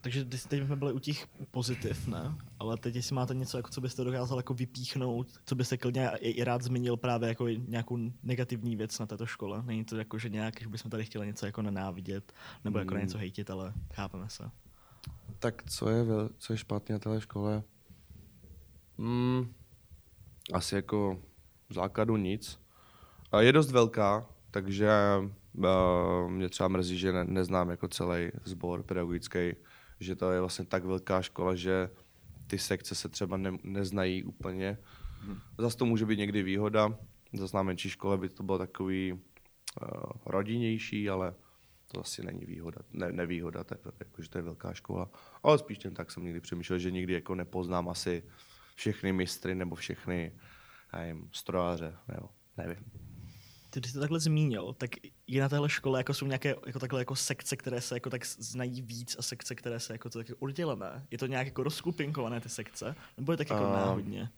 Takže 0.02 0.26
teď 0.26 0.44
teď 0.48 0.66
jsme 0.66 0.76
byli 0.76 0.94
u 0.94 1.00
těch 1.00 1.28
pozitiv, 1.52 2.08
ne? 2.08 2.36
Ale 2.60 2.78
teď 2.78 2.96
jestli 2.96 3.16
máte 3.16 3.34
něco, 3.34 3.58
jako 3.58 3.70
co 3.70 3.82
byste 3.82 4.04
dokázal 4.04 4.40
jako 4.40 4.54
vypíchnout, 4.54 5.28
co 5.46 5.56
byste 5.56 5.78
klidně 5.78 6.10
i, 6.20 6.30
i 6.30 6.44
rád 6.44 6.62
zmínil 6.62 6.98
právě 6.98 7.30
jako 7.30 7.48
nějakou 7.48 7.98
negativní 8.24 8.76
věc 8.76 9.00
na 9.00 9.06
této 9.06 9.26
škole. 9.26 9.64
Není 9.66 9.86
to 9.86 9.98
jako, 9.98 10.20
že 10.20 10.30
nějak, 10.30 10.62
že 10.62 10.68
bychom 10.68 10.92
tady 10.92 11.06
chtěli 11.06 11.28
něco 11.28 11.46
jako 11.46 11.62
nenávidět, 11.62 12.34
nebo 12.64 12.80
jako 12.80 12.94
na 12.94 12.98
Hmm. 13.00 13.08
něco 13.08 13.18
hejtit, 13.18 13.50
ale 13.50 13.74
chápeme 13.94 14.30
se. 14.30 14.52
Tak 15.40 15.64
co 15.70 15.90
je, 15.90 16.04
vel- 16.04 16.30
co 16.38 16.54
je 16.54 16.58
špatně 16.58 16.94
na 16.94 17.00
téhle 17.00 17.22
škole? 17.22 17.64
Hmm, 18.98 19.54
asi 20.54 20.76
jako 20.76 21.20
v 21.70 21.74
základu 21.74 22.18
nic. 22.18 22.60
A 23.32 23.42
je 23.42 23.52
dost 23.52 23.72
velká, 23.72 24.26
takže 24.52 24.92
mě 26.28 26.50
třeba 26.50 26.68
mrzí, 26.68 26.98
že 26.98 27.12
ne, 27.12 27.24
neznám 27.24 27.70
jako 27.70 27.88
celý 27.88 28.32
sbor 28.46 28.84
pedagogický, 28.84 29.56
že 30.00 30.16
to 30.16 30.32
je 30.32 30.40
vlastně 30.40 30.66
tak 30.66 30.86
velká 30.86 31.22
škola, 31.22 31.56
že 31.56 31.90
ty 32.48 32.60
sekce 32.60 32.96
se 32.96 33.10
třeba 33.10 33.38
ne, 33.38 33.52
neznají 33.64 34.24
úplně. 34.24 34.78
Hmm. 35.22 35.40
Zase 35.58 35.78
to 35.78 35.86
může 35.86 36.06
být 36.06 36.20
někdy 36.20 36.44
výhoda, 36.44 36.98
zase 37.34 37.58
na 37.58 37.64
menší 37.64 37.90
škole 37.90 38.18
by 38.18 38.30
to 38.30 38.44
bylo 38.44 38.58
takový 38.58 39.14
uh, 39.14 39.20
rodinnější, 40.26 41.10
ale 41.10 41.34
to 41.92 42.00
asi 42.00 42.26
není 42.26 42.46
výhoda, 42.46 42.82
ne, 42.92 43.12
nevýhoda, 43.12 43.64
to 43.64 43.74
je, 43.74 43.80
jako, 44.00 44.22
že 44.22 44.30
to 44.30 44.38
je 44.38 44.42
velká 44.42 44.74
škola. 44.74 45.10
Ale 45.44 45.58
spíš 45.58 45.78
tím 45.78 45.94
tak 45.94 46.12
jsem 46.12 46.24
někdy 46.24 46.40
přemýšlel, 46.40 46.80
že 46.80 46.92
nikdy 46.92 47.14
jako 47.14 47.36
nepoznám 47.36 47.90
asi 47.90 48.24
všechny 48.76 49.14
mistry 49.14 49.56
nebo 49.56 49.76
všechny 49.76 50.32
nevím, 50.94 51.30
strojáře, 51.32 51.96
nebo 52.08 52.30
nevím. 52.58 53.13
Ty, 53.74 53.80
když 53.80 53.92
jsi 53.92 53.94
to 53.94 54.00
takhle 54.00 54.20
zmínil, 54.20 54.74
tak 54.78 54.90
je 55.28 55.42
na 55.42 55.50
téhle 55.50 55.70
škole 55.70 56.00
jako 56.00 56.14
jsou 56.14 56.26
nějaké 56.26 56.56
jako 56.66 56.80
takhle 56.80 57.02
jako 57.02 57.16
sekce, 57.16 57.56
které 57.56 57.82
se 57.82 57.96
jako 57.96 58.10
tak 58.10 58.26
znají 58.26 58.82
víc 58.82 59.16
a 59.20 59.22
sekce, 59.22 59.56
které 59.56 59.80
se 59.80 59.94
jako 59.94 60.10
to 60.10 60.20
tak 60.20 60.28
oddělené. 60.40 61.08
Je 61.12 61.18
to 61.18 61.28
nějak 61.28 61.48
jako 61.48 61.64
rozkupinkované 61.64 62.42
ty 62.42 62.50
sekce? 62.50 62.96
Nebo 63.18 63.32
je 63.32 63.38
tak 63.38 63.50
jako 63.50 63.66
A- 63.66 63.74
náhodně? 63.74 64.30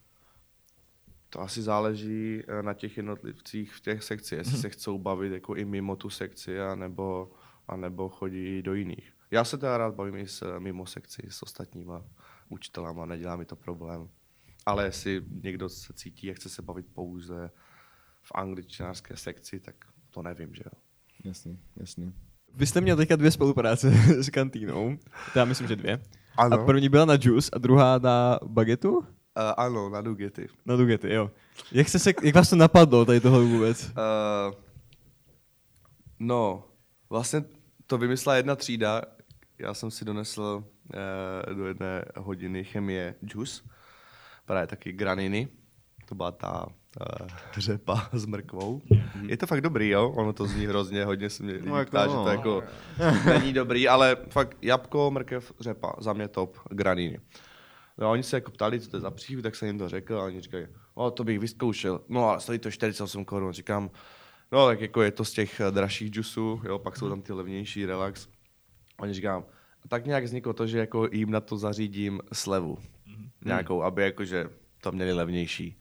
To 1.30 1.42
asi 1.42 1.62
záleží 1.62 2.44
eh, 2.48 2.64
na 2.64 2.74
těch 2.74 2.98
jednotlivcích 2.98 3.74
v 3.74 3.82
těch 3.82 4.04
sekci, 4.04 4.36
jestli 4.36 4.58
se 4.58 4.70
chcou 4.70 4.98
bavit 4.98 5.32
jako 5.32 5.56
i 5.56 5.66
mimo 5.66 5.96
tu 5.96 6.10
sekci, 6.10 6.62
anebo, 6.62 7.32
anebo 7.68 8.10
chodí 8.10 8.62
do 8.62 8.74
jiných. 8.74 9.14
Já 9.32 9.44
se 9.44 9.58
teda 9.58 9.78
rád 9.78 9.96
bavím 9.96 10.16
i 10.16 10.28
s, 10.28 10.42
eh, 10.42 10.60
mimo 10.60 10.86
sekci, 10.86 11.28
s 11.30 11.44
ostatníma 11.44 12.06
učitelama, 12.50 13.06
nedělá 13.06 13.36
mi 13.36 13.46
to 13.46 13.56
problém. 13.56 14.10
Ale 14.66 14.86
jestli 14.86 15.22
někdo 15.44 15.70
se 15.70 15.94
cítí 15.94 16.32
a 16.32 16.34
chce 16.34 16.50
se 16.50 16.62
bavit 16.62 16.86
pouze 16.94 17.52
v 18.26 18.32
angličtinářské 18.36 19.18
sekci, 19.18 19.60
tak 19.60 19.76
to 20.10 20.22
nevím, 20.22 20.56
že 20.56 20.64
jo. 20.66 20.82
Jasný, 21.24 21.60
jasný. 21.78 22.14
vy 22.54 22.66
jste 22.66 22.82
měl 22.82 22.98
teďka 22.98 23.16
dvě 23.16 23.32
spolupráce 23.32 23.92
s 24.24 24.30
kantýnou. 24.30 24.98
Já 25.36 25.46
myslím, 25.46 25.68
že 25.68 25.76
dvě. 25.76 26.02
Ano. 26.38 26.60
A 26.62 26.66
první 26.66 26.90
byla 26.90 27.06
na 27.06 27.18
Juice 27.22 27.50
a 27.54 27.58
druhá 27.58 27.98
na 27.98 28.40
Bagetu? 28.46 28.98
Uh, 28.98 29.04
ano, 29.58 29.90
na 29.90 30.02
Nugety. 30.02 30.48
Na 30.66 30.76
Nugety, 30.76 31.14
jo. 31.14 31.32
Jak, 31.72 31.90
se, 31.90 32.00
se, 32.00 32.14
jak 32.24 32.36
vás 32.36 32.50
to 32.50 32.56
napadlo, 32.56 33.06
tady 33.06 33.20
tohle 33.20 33.44
vůbec? 33.44 33.86
Uh, 33.86 34.54
no, 36.20 36.64
vlastně 37.10 37.44
to 37.88 37.98
vymyslela 37.98 38.38
jedna 38.38 38.56
třída. 38.56 39.02
Já 39.60 39.74
jsem 39.74 39.92
si 39.92 40.06
donesl 40.06 40.64
uh, 41.44 41.56
do 41.56 41.68
jedné 41.68 42.06
hodiny 42.18 42.64
chemie 42.64 43.16
juice. 43.22 43.62
Právě 44.46 44.68
taky 44.68 44.92
graniny. 44.92 45.48
To 46.06 46.16
byla 46.16 46.32
ta 46.32 46.66
řepa 47.58 48.10
s 48.14 48.26
mrkvou. 48.26 48.82
Mm-hmm. 48.92 49.30
Je 49.30 49.38
to 49.38 49.48
fakt 49.48 49.62
dobrý, 49.62 49.90
jo? 49.90 50.10
Ono 50.10 50.34
to 50.34 50.46
zní 50.46 50.66
hrozně, 50.66 51.06
hodně 51.06 51.30
se 51.30 51.44
mě 51.44 51.60
No, 51.64 51.78
jako 51.78 51.90
ptá, 51.90 52.08
že 52.08 52.14
no. 52.14 52.24
to 52.24 52.30
jako 52.30 52.64
není 53.26 53.54
dobrý, 53.54 53.88
ale 53.88 54.18
fakt 54.30 54.58
jabko, 54.62 55.12
mrkev, 55.12 55.54
řepa, 55.60 55.96
za 56.00 56.14
mě 56.14 56.28
top, 56.28 56.58
graniny. 56.72 57.20
No 57.98 58.08
a 58.08 58.10
oni 58.10 58.24
se 58.24 58.38
jako 58.38 58.52
ptali, 58.52 58.80
co 58.80 58.90
to 58.90 58.98
je 58.98 59.02
za 59.02 59.12
příchuť, 59.12 59.44
tak 59.44 59.56
jsem 59.56 59.68
jim 59.68 59.78
to 59.78 59.90
řekl 59.90 60.20
a 60.20 60.24
oni 60.24 60.42
říkají, 60.42 60.68
o, 60.94 61.12
to 61.12 61.24
bych 61.24 61.40
vyzkoušel. 61.40 62.02
No 62.10 62.30
ale 62.30 62.42
stojí 62.42 62.60
to 62.60 62.72
48 62.72 63.26
korun. 63.26 63.54
Říkám, 63.54 63.90
no 64.52 64.66
tak 64.66 64.82
jako 64.82 65.02
je 65.02 65.12
to 65.12 65.26
z 65.26 65.32
těch 65.32 65.60
eh, 65.60 65.72
dražších 65.72 66.10
džusů, 66.10 66.62
jo, 66.66 66.80
pak 66.80 66.98
jsou 66.98 67.10
tam 67.10 67.22
ty 67.22 67.34
levnější, 67.34 67.86
relax. 67.86 68.28
Oni 69.00 69.14
říkám, 69.14 69.46
tak 69.88 70.06
nějak 70.06 70.24
vzniklo 70.24 70.54
to, 70.54 70.68
že 70.68 70.80
jako 70.80 71.08
jim 71.12 71.32
na 71.32 71.42
to 71.42 71.58
zařídím 71.58 72.22
slevu. 72.34 72.78
Nějakou, 73.46 73.82
aby 73.84 74.04
jakože 74.04 74.50
to 74.82 74.92
měli 74.92 75.14
levnější. 75.14 75.78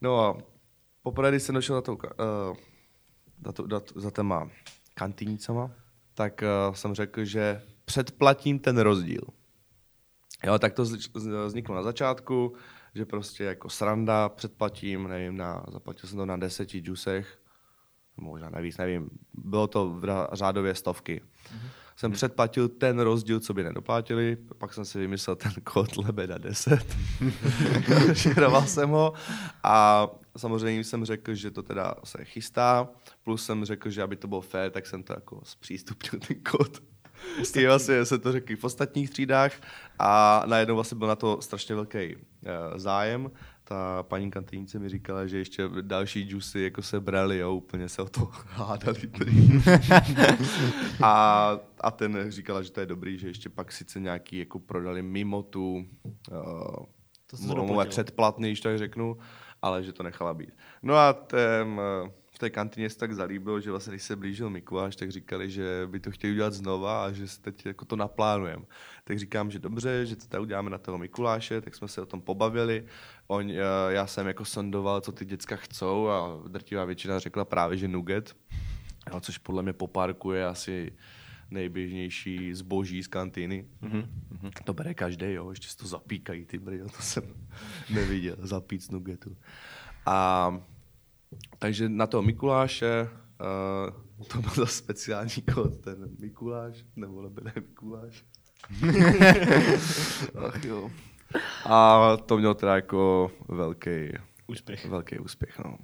No 0.00 0.20
a 0.20 0.38
poprvé, 1.02 1.30
když 1.30 1.42
jsem 1.42 1.54
došel 1.54 1.76
za, 1.76 1.82
tou, 1.82 1.94
ka- 1.94 2.14
eh, 2.18 2.56
za, 3.44 3.52
to, 3.52 3.66
za, 3.70 3.82
za 3.94 4.10
těma 4.10 4.50
kantýnicama, 4.94 5.70
tak 6.14 6.42
uh, 6.68 6.74
jsem 6.74 6.94
řekl, 6.94 7.24
že 7.24 7.62
předplatím 7.84 8.58
ten 8.58 8.78
rozdíl. 8.78 9.20
Jo, 10.44 10.58
tak 10.58 10.72
to 10.74 10.82
vzniklo 11.46 11.74
na 11.74 11.82
začátku, 11.82 12.54
že 12.94 13.06
prostě 13.06 13.44
jako 13.44 13.70
sranda 13.70 14.28
předplatím, 14.28 15.08
nevím, 15.08 15.36
na, 15.36 15.64
zaplatil 15.68 16.08
jsem 16.08 16.18
to 16.18 16.26
na 16.26 16.36
deseti 16.36 16.78
džusech, 16.78 17.38
možná 18.16 18.50
nevíc, 18.50 18.76
nevím, 18.76 19.10
bylo 19.34 19.66
to 19.66 19.88
v 19.88 20.28
řádově 20.32 20.74
stovky. 20.74 21.20
Mm-hmm. 21.22 21.68
Jsem 21.98 22.12
předplatil 22.12 22.68
ten 22.68 23.00
rozdíl, 23.00 23.40
co 23.40 23.54
by 23.54 23.64
nedoplatili, 23.64 24.36
pak 24.58 24.74
jsem 24.74 24.84
si 24.84 24.98
vymyslel 24.98 25.36
ten 25.36 25.52
kód 25.64 25.96
Lebeda 25.96 26.38
10, 26.38 26.96
šeroval 28.12 28.62
jsem 28.66 28.90
ho 28.90 29.12
a 29.62 30.06
samozřejmě 30.36 30.84
jsem 30.84 31.04
řekl, 31.04 31.34
že 31.34 31.50
to 31.50 31.62
teda 31.62 31.94
se 32.04 32.24
chystá, 32.24 32.88
plus 33.22 33.44
jsem 33.44 33.64
řekl, 33.64 33.90
že 33.90 34.02
aby 34.02 34.16
to 34.16 34.28
bylo 34.28 34.40
fair, 34.40 34.70
tak 34.70 34.86
jsem 34.86 35.02
to 35.02 35.12
jako 35.12 35.40
zpřístupnil 35.44 36.20
ten 36.26 36.36
kód. 36.50 36.82
I 37.56 37.66
vlastně 37.66 38.04
se 38.04 38.18
to 38.18 38.32
řekl 38.32 38.56
v 38.56 38.64
ostatních 38.64 39.10
třídách 39.10 39.52
a 39.98 40.42
najednou 40.46 40.74
vlastně 40.74 40.98
byl 40.98 41.08
na 41.08 41.16
to 41.16 41.42
strašně 41.42 41.74
velký 41.74 42.16
uh, 42.16 42.20
zájem. 42.76 43.30
Ta 43.68 44.02
paní 44.02 44.30
kantýnice 44.30 44.78
mi 44.78 44.88
říkala, 44.88 45.26
že 45.26 45.38
ještě 45.38 45.68
další 45.80 46.22
džusy 46.28 46.60
jako 46.60 46.82
se 46.82 47.00
brali, 47.00 47.38
jo, 47.38 47.52
úplně 47.54 47.88
se 47.88 48.02
o 48.02 48.08
to 48.08 48.30
hádali. 48.46 48.98
a, 51.02 51.52
a 51.80 51.90
ten 51.90 52.30
říkala, 52.30 52.62
že 52.62 52.70
to 52.72 52.80
je 52.80 52.86
dobrý, 52.86 53.18
že 53.18 53.28
ještě 53.28 53.48
pak 53.48 53.72
sice 53.72 54.00
nějaký 54.00 54.38
jako 54.38 54.58
prodali 54.58 55.02
mimo 55.02 55.42
tu 55.42 55.74
uh, 55.74 55.86
To 57.26 57.36
se 57.36 57.46
doplatilo. 57.46 57.84
předplatný, 57.84 58.48
když 58.48 58.60
tak 58.60 58.78
řeknu, 58.78 59.18
ale 59.62 59.82
že 59.84 59.92
to 59.92 60.02
nechala 60.02 60.34
být. 60.34 60.56
No 60.82 60.94
a 60.94 61.12
ten, 61.12 61.80
eh, 61.80 62.10
v 62.38 62.40
té 62.40 62.50
kantině 62.50 62.90
se 62.90 62.98
tak 62.98 63.14
zalíbilo, 63.14 63.60
že 63.60 63.70
vlastně, 63.70 63.90
když 63.90 64.02
se 64.02 64.16
blížil 64.16 64.50
Mikuláš, 64.50 64.96
tak 64.96 65.10
říkali, 65.10 65.50
že 65.50 65.82
by 65.86 66.00
to 66.00 66.10
chtěli 66.10 66.32
udělat 66.32 66.52
znova 66.52 67.04
a 67.04 67.12
že 67.12 67.28
se 67.28 67.42
teď 67.42 67.66
jako 67.66 67.84
to 67.84 67.96
naplánujeme. 67.96 68.64
Tak 69.04 69.18
říkám, 69.18 69.50
že 69.50 69.58
dobře, 69.58 70.06
že 70.06 70.16
to 70.16 70.26
tady 70.26 70.42
uděláme 70.42 70.70
na 70.70 70.78
toho 70.78 70.98
Mikuláše, 70.98 71.60
tak 71.60 71.74
jsme 71.74 71.88
se 71.88 72.00
o 72.00 72.06
tom 72.06 72.20
pobavili. 72.20 72.84
On, 73.26 73.50
eh, 73.50 73.54
já 73.88 74.06
jsem 74.06 74.26
jako 74.26 74.44
sondoval, 74.44 75.00
co 75.00 75.12
ty 75.12 75.24
děcka 75.24 75.56
chcou 75.56 76.08
a 76.08 76.42
drtivá 76.48 76.84
většina 76.84 77.18
řekla 77.18 77.44
právě, 77.44 77.76
že 77.76 77.88
nugget, 77.88 78.36
jo, 79.12 79.20
což 79.20 79.38
podle 79.38 79.62
mě 79.62 79.72
po 79.72 79.86
parku 79.86 80.32
je 80.32 80.46
asi 80.46 80.92
nejběžnější 81.50 82.54
zboží 82.54 83.02
z 83.02 83.06
kantýny. 83.06 83.64
Mm-hmm. 83.82 84.06
To 84.64 84.74
bere 84.74 84.94
každý, 84.94 85.32
jo, 85.32 85.50
ještě 85.50 85.68
si 85.68 85.76
to 85.76 85.86
zapíkají 85.86 86.44
ty 86.44 86.58
brýle, 86.58 86.88
to 86.88 87.02
jsem 87.02 87.24
neviděl, 87.90 88.36
zapít 88.38 88.82
z 88.82 88.90
nugetu. 88.90 89.36
A 90.06 90.50
takže 91.58 91.88
na 91.88 92.06
toho 92.06 92.22
Mikuláše, 92.22 93.08
uh, 94.20 94.24
to 94.24 94.38
byl 94.40 94.50
zase 94.54 94.72
speciální 94.72 95.42
kód, 95.54 95.80
ten 95.80 96.16
Mikuláš, 96.18 96.84
nebo 96.96 97.22
nebere 97.22 97.52
Mikuláš. 97.56 98.24
Ach 100.46 100.64
jo. 100.64 100.90
A 101.64 102.16
to 102.16 102.38
mělo 102.38 102.54
teda 102.54 102.74
jako 102.74 103.30
velký, 103.48 103.90
Úspěch. 104.46 104.86
velký 104.86 105.18
úspěch, 105.18 105.58
no. 105.58 105.78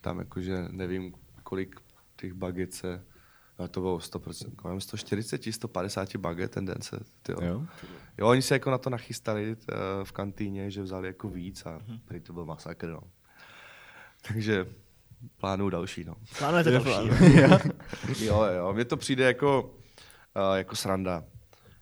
Tam 0.00 0.18
jakože 0.18 0.64
nevím, 0.70 1.14
kolik 1.42 1.80
těch 2.16 2.32
baget 2.32 2.74
se, 2.74 3.04
to 3.70 3.80
bylo 3.80 3.98
100%, 3.98 4.56
kolem 4.56 4.80
140, 4.80 5.42
150 5.50 6.16
baget 6.16 6.50
ten 6.50 6.64
den 6.64 6.82
se, 6.82 7.00
tyjo. 7.22 7.38
Jo? 7.42 7.66
Jo, 8.18 8.28
oni 8.28 8.42
se 8.42 8.54
jako 8.54 8.70
na 8.70 8.78
to 8.78 8.90
nachystali 8.90 9.56
uh, 9.56 9.76
v 10.04 10.12
kantýně, 10.12 10.70
že 10.70 10.82
vzali 10.82 11.06
jako 11.06 11.28
víc 11.28 11.66
a 11.66 11.80
prý 12.04 12.20
to 12.20 12.32
byl 12.32 12.44
masakr, 12.44 12.88
no. 12.88 13.00
Takže 14.28 14.66
plánuju 15.36 15.70
další, 15.70 16.04
no. 16.04 16.14
Plánujete 16.38 16.70
další. 16.78 17.08
jo, 18.24 18.42
jo, 18.56 18.72
mně 18.72 18.84
to 18.84 18.96
přijde 18.96 19.24
jako, 19.24 19.62
uh, 20.50 20.56
jako 20.56 20.76
sranda. 20.76 21.24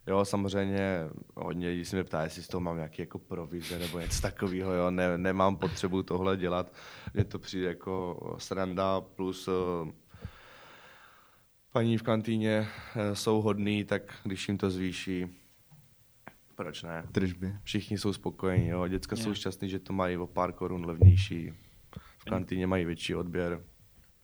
Jo, 0.07 0.25
samozřejmě 0.25 1.01
hodně 1.35 1.68
lidí 1.68 1.85
se 1.85 1.97
mě 1.97 2.05
ptá, 2.05 2.23
jestli 2.23 2.42
z 2.42 2.49
toho 2.49 2.61
mám 2.61 2.77
nějaký 2.77 3.03
jako 3.03 3.18
provize 3.18 3.79
nebo 3.79 3.99
něco 4.01 4.20
takového, 4.20 4.73
jo, 4.73 4.90
ne, 4.90 5.18
nemám 5.18 5.57
potřebu 5.57 6.03
tohle 6.03 6.37
dělat. 6.37 6.73
Mně 7.14 7.25
to 7.25 7.38
přijde 7.38 7.68
jako 7.68 8.18
sranda 8.38 9.01
plus 9.01 9.49
uh, 9.49 9.55
paní 11.73 11.99
v 11.99 12.03
kantýně 12.03 12.61
uh, 12.97 13.14
jsou 13.14 13.40
hodný, 13.40 13.85
tak 13.85 14.03
když 14.25 14.49
jim 14.49 14.59
to 14.59 14.70
zvýší, 14.70 15.27
proč 16.55 16.83
ne? 16.83 17.05
Tržby. 17.12 17.55
Všichni 17.62 17.99
jsou 17.99 18.12
spokojení, 18.12 18.68
jo. 18.68 18.88
Děcka 18.88 19.16
jsou 19.16 19.29
Jo. 19.29 19.35
šťastní, 19.35 19.68
že 19.68 19.79
to 19.79 19.92
mají 19.92 20.16
o 20.16 20.27
pár 20.27 20.53
korun 20.53 20.87
levnější. 20.87 21.55
V 22.26 22.30
kantýně 22.30 22.66
mají 22.66 22.84
větší 22.84 23.14
odběr. 23.14 23.60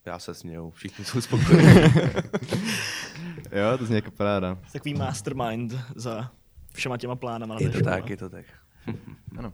Já 0.06 0.18
se 0.18 0.34
směju, 0.34 0.70
všichni 0.70 1.04
jsou 1.04 1.20
spokojení. 1.20 1.80
Jo, 3.52 3.78
to 3.78 3.86
zní 3.86 3.94
jako 3.94 4.10
paráda. 4.10 4.58
Takový 4.72 4.94
mastermind 4.94 5.72
za 5.96 6.30
všema 6.74 6.96
těma 6.96 7.16
plánama 7.16 7.54
na 7.54 7.60
je 7.60 7.70
to 7.70 7.80
tak, 7.80 8.10
je 8.10 8.16
to 8.16 8.28
tak. 8.28 8.44
Ano. 9.38 9.52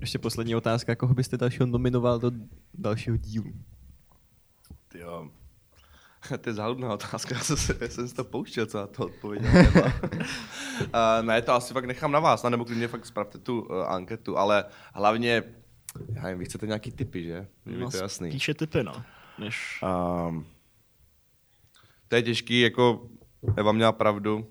Ještě 0.00 0.18
poslední 0.18 0.56
otázka, 0.56 0.96
koho 0.96 1.14
byste 1.14 1.36
dalšího 1.36 1.66
nominoval 1.66 2.18
do 2.18 2.30
dalšího 2.74 3.16
dílu? 3.16 3.52
Jo. 4.94 5.30
To 6.40 6.48
je 6.48 6.54
záludná 6.54 6.92
otázka, 6.92 7.34
já 7.34 7.40
jsem, 7.40 7.56
se, 7.56 7.76
já 7.80 7.88
jsem 7.88 8.08
si 8.08 8.14
to 8.14 8.24
pouštěl, 8.24 8.66
co 8.66 8.78
na 8.78 8.86
to 8.86 9.06
odpověděl. 9.06 9.50
uh, 9.54 11.22
ne, 11.22 11.42
to 11.42 11.52
asi 11.52 11.74
fakt 11.74 11.84
nechám 11.84 12.12
na 12.12 12.20
vás, 12.20 12.42
no, 12.42 12.50
nebo 12.50 12.64
klidně 12.64 12.88
fakt 12.88 13.06
spravte 13.06 13.38
tu 13.38 13.60
uh, 13.60 13.82
anketu, 13.82 14.38
ale 14.38 14.64
hlavně, 14.94 15.42
já 16.12 16.22
nevím, 16.22 16.38
vy 16.38 16.44
chcete 16.44 16.66
nějaký 16.66 16.92
typy, 16.92 17.24
že? 17.24 17.48
Je 17.66 17.72
mi 17.72 17.78
No, 17.78 17.90
to 17.90 17.96
jasný. 17.96 18.30
Spíše 18.30 18.54
typy, 18.54 18.82
no. 18.82 19.02
Než... 19.38 19.80
Um, 20.28 20.46
to 22.08 22.16
je 22.16 22.22
těžký, 22.22 22.60
jako 22.60 23.08
Eva 23.56 23.72
měla 23.72 23.92
pravdu, 23.92 24.46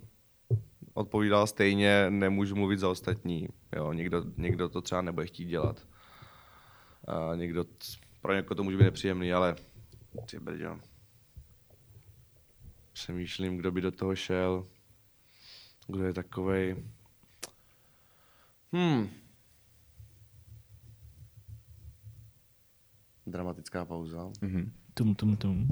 odpovídala 0.94 1.48
stejně, 1.48 2.06
nemůžu 2.10 2.56
mluvit 2.56 2.80
za 2.80 2.90
ostatní. 2.90 3.48
Jo, 3.76 3.94
někdo, 3.94 4.24
někdo 4.38 4.70
to 4.70 4.82
třeba 4.82 5.02
nebude 5.02 5.26
chtít 5.26 5.46
dělat. 5.46 5.88
A 7.08 7.36
někdo, 7.36 7.66
pro 8.22 8.34
někoho 8.34 8.56
to 8.56 8.64
může 8.64 8.78
být 8.78 8.84
nepříjemný, 8.84 9.34
ale 9.34 9.56
ty 10.32 10.40
brďo. 10.40 10.80
Přemýšlím, 12.94 13.58
kdo 13.58 13.72
by 13.72 13.82
do 13.82 13.92
toho 13.92 14.16
šel. 14.16 14.66
Kdo 15.88 16.04
je 16.04 16.14
takovej. 16.14 16.76
Hmm. 18.74 19.10
Dramatická 23.32 23.86
pauza. 23.86 24.30
Mhm. 24.42 24.72
Tum, 24.94 25.16
tum, 25.16 25.38
tum. 25.38 25.68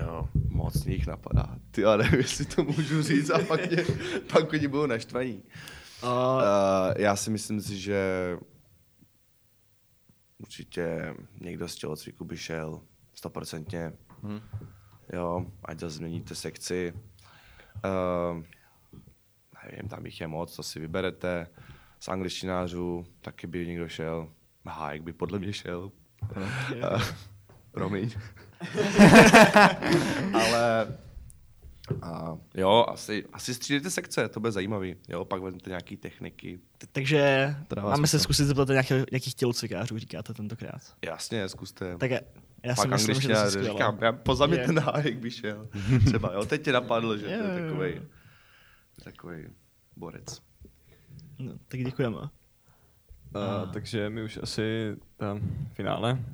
Jo, 0.00 0.28
moc 0.48 0.86
jich 0.86 1.06
napadá. 1.06 1.58
Ty, 1.70 1.84
ale 1.84 2.04
nevím, 2.04 2.18
jestli 2.20 2.44
to 2.44 2.64
můžu 2.64 3.02
říct 3.02 3.30
a 3.30 3.38
pak, 3.38 3.70
mě, 3.70 3.84
pak 4.32 4.52
oni 4.52 4.68
budou 4.68 4.86
naštvaní. 4.86 5.42
A 6.02 6.36
Uh, 6.36 6.94
já 6.96 7.16
si 7.16 7.30
myslím 7.30 7.60
si, 7.60 7.78
že 7.78 7.98
určitě 10.38 11.14
někdo 11.40 11.68
z 11.68 11.76
tělocviku 11.76 12.24
by 12.24 12.36
šel, 12.36 12.80
stoprocentně. 13.14 13.92
Mhm. 14.22 14.40
Jo, 15.12 15.46
ať 15.64 15.78
zase 15.78 15.96
změníte 15.96 16.34
sekci. 16.34 16.92
Uh, 17.84 18.42
nevím, 19.70 19.88
tam 19.88 20.06
jich 20.06 20.20
je 20.20 20.26
moc, 20.28 20.54
co 20.54 20.62
si 20.62 20.80
vyberete. 20.80 21.46
Z 22.00 22.08
angličtinářů 22.08 23.06
taky 23.20 23.46
by 23.46 23.66
někdo 23.66 23.88
šel. 23.88 24.28
Hájek 24.66 25.02
by 25.02 25.12
podle 25.12 25.38
mě 25.38 25.52
šel. 25.52 25.92
Uh, 26.36 27.02
promiň. 27.72 28.10
Ale 30.34 30.86
A 32.02 32.38
jo, 32.54 32.86
asi, 32.88 33.24
asi 33.32 33.54
střídejte 33.54 33.90
sekce, 33.90 34.28
to 34.28 34.40
bude 34.40 34.52
zajímavý. 34.52 34.96
Jo, 35.08 35.24
pak 35.24 35.42
vezmete 35.42 35.70
nějaký 35.70 35.96
techniky. 35.96 36.60
Takže 36.92 37.54
Trvá 37.68 37.90
máme 37.90 38.06
se 38.06 38.18
zkusit 38.18 38.44
zeptat 38.44 38.68
nějakých, 38.68 39.04
nějakých 39.12 39.34
tělocvikářů, 39.34 39.98
říkáte 39.98 40.34
tentokrát. 40.34 40.82
Jasně, 41.02 41.48
zkuste. 41.48 41.96
Tak 41.98 42.10
já, 42.10 42.20
já 42.62 42.74
si 42.74 42.88
pak 42.88 42.90
myslím, 42.90 43.20
že 43.20 43.28
to 43.28 43.50
skvělé. 43.50 43.70
říkám, 43.70 43.98
já 44.00 44.12
poza 44.12 44.46
mě 44.46 44.58
Je. 44.58 44.66
ten 44.66 44.78
hájek 44.78 45.18
by 45.18 45.30
šel. 45.30 45.68
Třeba, 46.06 46.32
jo, 46.34 46.44
teď 46.44 46.62
tě 46.62 46.72
napadlo, 46.72 47.16
že 47.16 47.24
to 47.24 47.30
Jo, 47.32 47.38
jo, 47.38 47.54
je 47.54 47.62
takový, 47.62 48.00
takový 49.04 49.46
borec. 49.96 50.42
No, 51.38 51.52
tak 51.68 51.84
děkujeme. 51.84 52.18
Uh, 53.34 53.72
takže 53.72 54.10
my 54.10 54.22
už 54.22 54.38
asi 54.42 54.96
tam 55.16 55.40
finále. 55.72 56.24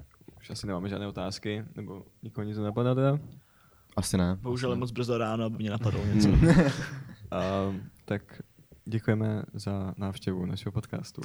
Už 0.40 0.50
asi 0.50 0.66
nemáme 0.66 0.88
žádné 0.88 1.06
otázky, 1.06 1.64
nebo 1.76 2.02
nikoho 2.22 2.44
nic 2.44 2.56
nenapadá 2.56 2.94
teda. 2.94 3.18
Asi 3.96 4.16
ne. 4.16 4.38
Bohužel 4.40 4.70
je 4.70 4.76
moc 4.76 4.90
brzo 4.90 5.18
ráno, 5.18 5.44
aby 5.44 5.56
mě 5.56 5.70
napadlo 5.70 6.04
něco. 6.06 6.28
Uh, 7.34 7.76
tak 8.04 8.42
děkujeme 8.84 9.42
za 9.54 9.94
návštěvu 9.96 10.46
našeho 10.46 10.72
podcastu. 10.72 11.22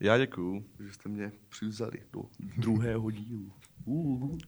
Já 0.00 0.18
děkuju, 0.18 0.64
že 0.80 0.92
jste 0.92 1.08
mě 1.08 1.32
přivzali 1.48 2.02
do 2.12 2.22
druhého 2.56 3.10
dílu. 3.10 3.52
Uh. 3.84 4.38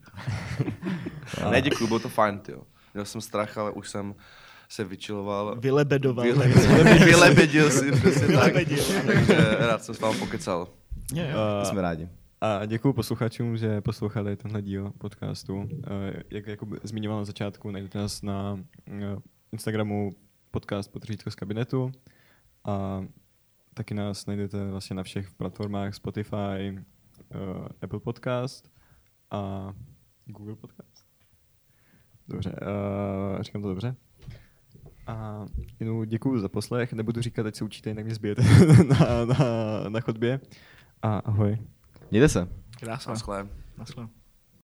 ne, 1.51 1.63
děkuju, 1.63 1.87
bylo 1.87 2.01
to 2.01 2.09
fajn, 2.09 2.41
jo. 2.49 2.63
Měl 2.95 3.05
jsem 3.05 3.21
strach, 3.21 3.59
ale 3.59 3.71
už 3.71 3.89
jsem 3.89 4.15
se 4.69 4.85
vyčiloval. 4.85 5.57
Vylebedoval. 5.61 6.25
Vyle- 6.27 6.49
Vylebedil 7.05 7.71
si, 7.71 7.93
přesně 7.93 8.27
tak. 8.37 8.53
Takže 9.07 9.57
rád 9.59 9.85
jsem 9.85 9.95
s 9.95 10.01
vámi 10.01 10.19
pokecal. 10.19 10.69
Jo, 11.15 11.25
jo. 11.25 11.37
Uh, 11.63 11.69
Jsme 11.71 11.83
rádi. 11.83 12.09
A 12.41 12.65
děkuji 12.67 12.93
posluchačům, 12.93 13.57
že 13.57 13.81
poslouchali 13.81 14.37
tenhle 14.37 14.63
díl 14.63 14.93
podcastu. 14.99 15.69
Eh, 15.87 16.23
Jak 16.31 16.47
jako 16.47 16.67
zmiňoval 16.83 17.19
na 17.19 17.25
začátku, 17.25 17.71
najdete 17.71 17.99
nás 17.99 18.23
na 18.23 18.61
eh, 18.89 19.17
Instagramu 19.53 20.11
podcast 20.51 20.93
Potržítko 20.93 21.31
z 21.31 21.35
kabinetu 21.35 21.93
a 22.65 23.05
taky 23.75 23.95
nás 23.95 24.27
najdete 24.27 24.71
vlastně 24.71 24.97
na 24.97 25.03
všech 25.03 25.31
platformách 25.31 25.95
Spotify, 25.95 26.37
eh, 26.37 26.79
Apple 27.83 28.01
Podcast 28.01 28.71
a 29.31 29.73
Google 30.27 30.57
Podcast. 30.57 31.05
Dobře, 32.29 32.53
uh, 33.37 33.43
říkám 33.43 33.63
to 33.63 33.69
dobře. 33.69 33.97
A 35.07 35.47
jenom 35.81 36.07
děkuji 36.07 36.41
za 36.41 36.49
poslech, 36.49 36.93
nebudu 36.93 37.23
říkat, 37.23 37.47
ať 37.47 37.57
se 37.57 37.65
učíte, 37.65 37.91
jinak 37.91 38.05
mě 38.05 38.15
zbijete 38.15 38.43
na, 38.89 39.25
na, 39.25 39.37
na 39.89 40.01
chodbě. 40.01 40.41
A 41.03 41.19
ahoj. 41.19 41.59
Mějte 42.11 42.29
se. 42.29 42.49
Krásná. 42.81 43.13
Naschle. 43.13 43.49
Naschle. 43.79 44.09